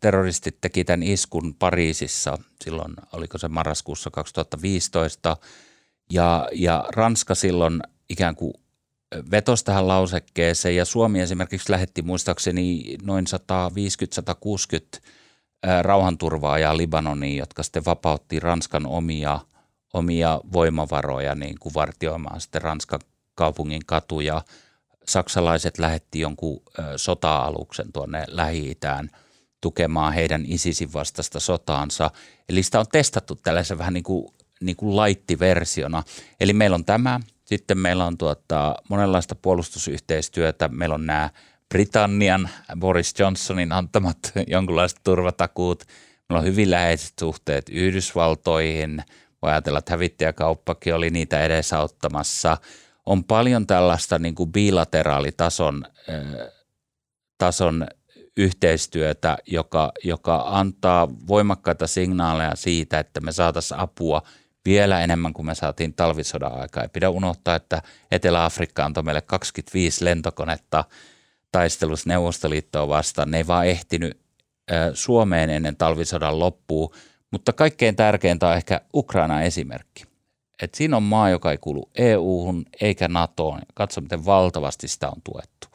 terroristit 0.00 0.56
teki 0.60 0.84
tämän 0.84 1.02
iskun 1.02 1.54
Pariisissa, 1.54 2.38
silloin 2.64 2.94
oliko 3.12 3.38
se 3.38 3.48
marraskuussa 3.48 4.10
2015, 4.10 5.36
ja, 6.12 6.48
ja 6.52 6.84
Ranska 6.96 7.34
silloin 7.34 7.80
ikään 8.08 8.36
kuin 8.36 8.54
vetosi 9.30 9.64
tähän 9.64 9.88
lausekkeeseen, 9.88 10.76
ja 10.76 10.84
Suomi 10.84 11.20
esimerkiksi 11.20 11.72
lähetti 11.72 12.02
muistaakseni 12.02 12.96
noin 13.02 13.24
150-160 14.96 15.00
rauhanturvaajaa 15.82 16.76
Libanoniin, 16.76 17.36
jotka 17.36 17.62
sitten 17.62 17.84
vapautti 17.84 18.40
Ranskan 18.40 18.86
omia, 18.86 19.40
omia 19.92 20.40
voimavaroja 20.52 21.34
niin 21.34 21.58
kuin 21.58 21.74
vartioimaan 21.74 22.40
sitten 22.40 22.62
Ranskan 22.62 23.00
kaupungin 23.34 23.82
katuja. 23.86 24.42
Saksalaiset 25.08 25.78
lähetti 25.78 26.20
jonkun 26.20 26.62
sota-aluksen 26.96 27.92
tuonne 27.92 28.24
Lähi-Itään– 28.28 29.10
tukemaan 29.60 30.12
heidän 30.12 30.44
ISISin 30.46 30.92
vastaista 30.92 31.40
sotaansa. 31.40 32.10
Eli 32.48 32.62
sitä 32.62 32.80
on 32.80 32.86
testattu 32.92 33.36
tällaisen 33.36 33.78
vähän 33.78 33.94
niin 33.94 34.04
kuin, 34.04 34.34
niin 34.60 34.76
kuin 34.76 34.96
laittiversiona. 34.96 36.02
Eli 36.40 36.52
meillä 36.52 36.74
on 36.74 36.84
tämä, 36.84 37.20
sitten 37.44 37.78
meillä 37.78 38.04
on 38.04 38.18
tuota, 38.18 38.74
monenlaista 38.88 39.34
puolustusyhteistyötä, 39.34 40.68
meillä 40.68 40.94
on 40.94 41.06
nämä 41.06 41.30
Britannian, 41.68 42.48
Boris 42.78 43.14
Johnsonin 43.18 43.72
antamat 43.72 44.18
jonkinlaiset 44.46 45.00
turvatakuut. 45.04 45.84
Meillä 46.28 46.40
on 46.40 46.46
hyvin 46.46 46.70
läheiset 46.70 47.12
suhteet 47.20 47.68
Yhdysvaltoihin. 47.68 49.02
Voi 49.42 49.50
ajatella, 49.50 49.78
että 49.78 49.92
hävittäjäkauppakin 49.92 50.94
oli 50.94 51.10
niitä 51.10 51.44
edesauttamassa. 51.44 52.56
On 53.06 53.24
paljon 53.24 53.66
tällaista 53.66 54.18
niin 54.18 54.34
kuin 54.34 54.52
bilateraalitason 54.52 55.84
äh, 56.08 56.52
tason 57.38 57.86
yhteistyötä, 58.40 59.38
joka, 59.46 59.92
joka 60.04 60.42
antaa 60.46 61.08
voimakkaita 61.26 61.86
signaaleja 61.86 62.56
siitä, 62.56 62.98
että 62.98 63.20
me 63.20 63.32
saataisiin 63.32 63.80
apua 63.80 64.22
vielä 64.64 65.00
enemmän 65.00 65.32
kuin 65.32 65.46
me 65.46 65.54
saatiin 65.54 65.94
talvisodan 65.94 66.60
aikaa. 66.60 66.82
Ei 66.82 66.88
pidä 66.88 67.10
unohtaa, 67.10 67.56
että 67.56 67.82
Etelä-Afrikka 68.10 68.84
antoi 68.84 69.02
meille 69.02 69.20
25 69.20 70.04
lentokonetta 70.04 70.84
taistelussa 71.52 72.10
Neuvostoliittoa 72.10 72.88
vastaan. 72.88 73.30
Ne 73.30 73.36
ei 73.36 73.46
vaan 73.46 73.66
ehtinyt 73.66 74.20
Suomeen 74.94 75.50
ennen 75.50 75.76
talvisodan 75.76 76.38
loppua, 76.38 76.94
mutta 77.30 77.52
kaikkein 77.52 77.96
tärkeintä 77.96 78.48
on 78.48 78.56
ehkä 78.56 78.80
Ukraina 78.94 79.42
esimerkki. 79.42 80.04
Et 80.62 80.74
siinä 80.74 80.96
on 80.96 81.02
maa, 81.02 81.30
joka 81.30 81.50
ei 81.50 81.58
kuulu 81.58 81.90
EU-hun 81.98 82.66
eikä 82.80 83.08
NATOon. 83.08 83.60
Katso, 83.74 84.00
miten 84.00 84.24
valtavasti 84.24 84.88
sitä 84.88 85.08
on 85.08 85.22
tuettu 85.24 85.69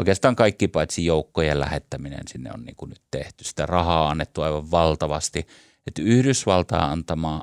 oikeastaan 0.00 0.36
kaikki 0.36 0.68
paitsi 0.68 1.04
joukkojen 1.04 1.60
lähettäminen 1.60 2.28
sinne 2.28 2.50
on 2.54 2.64
niin 2.64 2.76
kuin 2.76 2.88
nyt 2.88 3.02
tehty. 3.10 3.44
Sitä 3.44 3.66
rahaa 3.66 4.10
annettu 4.10 4.42
aivan 4.42 4.70
valtavasti. 4.70 5.46
Että 5.86 6.02
Yhdysvaltaa 6.02 6.90
antama 6.90 7.42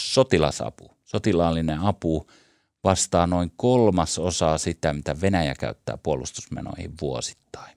sotilasapu, 0.00 0.90
sotilaallinen 1.04 1.80
apu 1.80 2.26
vastaa 2.84 3.26
noin 3.26 3.52
kolmas 3.56 4.18
osaa 4.18 4.58
sitä, 4.58 4.92
mitä 4.92 5.20
Venäjä 5.20 5.54
käyttää 5.54 5.96
puolustusmenoihin 5.96 6.94
vuosittain. 7.00 7.76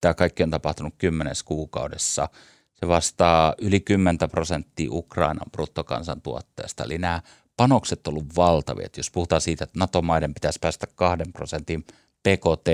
Tämä 0.00 0.14
kaikki 0.14 0.42
on 0.42 0.50
tapahtunut 0.50 0.94
kymmenes 0.98 1.42
kuukaudessa. 1.42 2.28
Se 2.74 2.88
vastaa 2.88 3.54
yli 3.58 3.80
10 3.80 4.18
prosenttia 4.30 4.88
Ukrainan 4.92 5.50
bruttokansantuotteesta. 5.52 6.84
Eli 6.84 6.98
nämä 6.98 7.22
panokset 7.56 8.06
ovat 8.06 8.16
olleet 8.16 8.36
valtavia. 8.36 8.88
Jos 8.96 9.10
puhutaan 9.10 9.40
siitä, 9.40 9.64
että 9.64 9.78
NATO-maiden 9.78 10.34
pitäisi 10.34 10.58
päästä 10.62 10.86
kahden 10.94 11.32
prosentin 11.32 11.84
PKT 12.22 12.68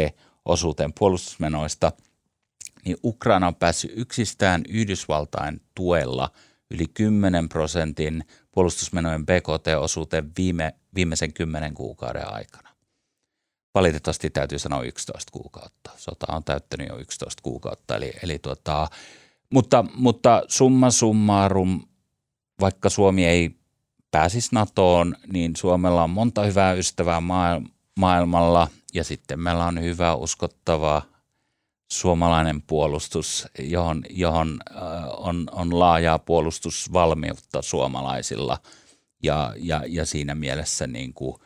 osuuteen 0.44 0.92
puolustusmenoista, 0.98 1.92
niin 2.84 2.96
Ukraina 3.04 3.46
on 3.46 3.54
päässyt 3.54 3.92
yksistään 3.94 4.62
Yhdysvaltain 4.68 5.60
tuella 5.74 6.30
yli 6.70 6.86
10 6.94 7.48
prosentin 7.48 8.24
puolustusmenojen 8.52 9.26
BKT-osuuteen 9.26 10.30
viime, 10.38 10.74
viimeisen 10.94 11.32
10 11.32 11.74
kuukauden 11.74 12.34
aikana. 12.34 12.68
Valitettavasti 13.74 14.30
täytyy 14.30 14.58
sanoa 14.58 14.82
11 14.82 15.32
kuukautta. 15.32 15.90
Sota 15.96 16.26
on 16.28 16.44
täyttänyt 16.44 16.88
jo 16.88 16.98
11 16.98 17.42
kuukautta. 17.42 17.96
Eli, 17.96 18.12
eli 18.22 18.38
tuota, 18.38 18.88
mutta, 19.50 19.84
mutta 19.94 20.42
summa 20.48 20.90
summarum, 20.90 21.82
vaikka 22.60 22.88
Suomi 22.88 23.26
ei 23.26 23.50
pääsisi 24.10 24.48
NATOon, 24.52 25.16
niin 25.32 25.56
Suomella 25.56 26.02
on 26.02 26.10
monta 26.10 26.42
hyvää 26.42 26.72
ystävää 26.72 27.20
maailmalla 27.98 28.68
ja 28.94 29.04
sitten 29.04 29.40
meillä 29.40 29.66
on 29.66 29.82
hyvä, 29.82 30.14
uskottava 30.14 31.02
suomalainen 31.92 32.62
puolustus, 32.62 33.48
johon, 33.58 34.02
johon 34.10 34.60
äh, 34.70 34.82
on, 35.16 35.46
on 35.52 35.78
laajaa 35.78 36.18
puolustusvalmiutta 36.18 37.62
suomalaisilla 37.62 38.58
ja, 39.22 39.54
ja, 39.56 39.82
ja 39.88 40.06
siinä 40.06 40.34
mielessä 40.34 40.86
niin 40.86 41.14
kuin 41.14 41.36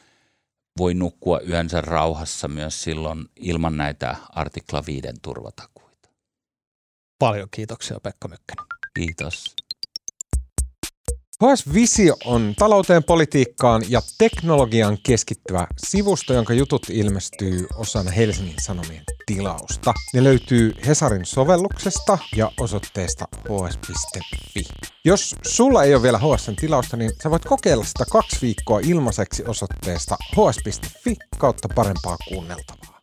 voi 0.78 0.94
nukkua 0.94 1.40
yönsä 1.40 1.80
rauhassa 1.80 2.48
myös 2.48 2.82
silloin 2.82 3.28
ilman 3.36 3.76
näitä 3.76 4.16
artikla 4.30 4.82
5 4.86 5.02
turvatakuita. 5.22 6.08
Paljon 7.18 7.48
kiitoksia 7.50 8.00
Pekka 8.00 8.28
Mykkänen. 8.28 8.66
Kiitos. 8.94 9.56
HS 11.44 11.74
Visio 11.74 12.16
on 12.24 12.54
talouteen, 12.58 13.04
politiikkaan 13.04 13.82
ja 13.88 14.00
teknologiaan 14.18 14.98
keskittyvä 15.02 15.66
sivusto, 15.86 16.34
jonka 16.34 16.54
jutut 16.54 16.82
ilmestyy 16.90 17.66
osana 17.76 18.10
Helsingin 18.10 18.54
Sanomien 18.60 19.02
tilausta. 19.26 19.94
Ne 20.14 20.24
löytyy 20.24 20.74
Hesarin 20.86 21.26
sovelluksesta 21.26 22.18
ja 22.36 22.52
osoitteesta 22.60 23.28
hs.fi. 23.48 24.64
Jos 25.04 25.34
sulla 25.46 25.84
ei 25.84 25.94
ole 25.94 26.02
vielä 26.02 26.18
HSn 26.18 26.56
tilausta, 26.56 26.96
niin 26.96 27.10
sä 27.22 27.30
voit 27.30 27.44
kokeilla 27.44 27.84
sitä 27.84 28.04
kaksi 28.12 28.36
viikkoa 28.42 28.80
ilmaiseksi 28.80 29.44
osoitteesta 29.44 30.16
hs.fi 30.32 31.16
kautta 31.38 31.68
parempaa 31.74 32.16
kuunneltavaa. 32.28 33.00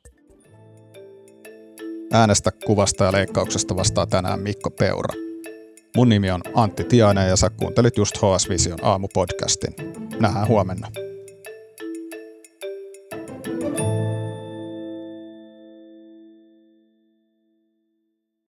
Äänestä 2.11 2.51
kuvasta 2.65 3.03
ja 3.03 3.11
leikkauksesta 3.11 3.75
vastaa 3.75 4.05
tänään 4.05 4.39
Mikko 4.39 4.71
Peura. 4.71 5.24
Mun 5.95 6.09
nimi 6.09 6.31
on 6.31 6.41
Antti 6.55 6.83
Tiainen 6.83 7.29
ja 7.29 7.35
sä 7.35 7.49
kuuntelit 7.49 7.97
just 7.97 8.17
HS 8.17 8.49
Vision 8.49 8.79
aamupodcastin. 8.81 9.75
Nähdään 10.19 10.47
huomenna. 10.47 10.87
thank 13.61 13.79
you 13.79 13.84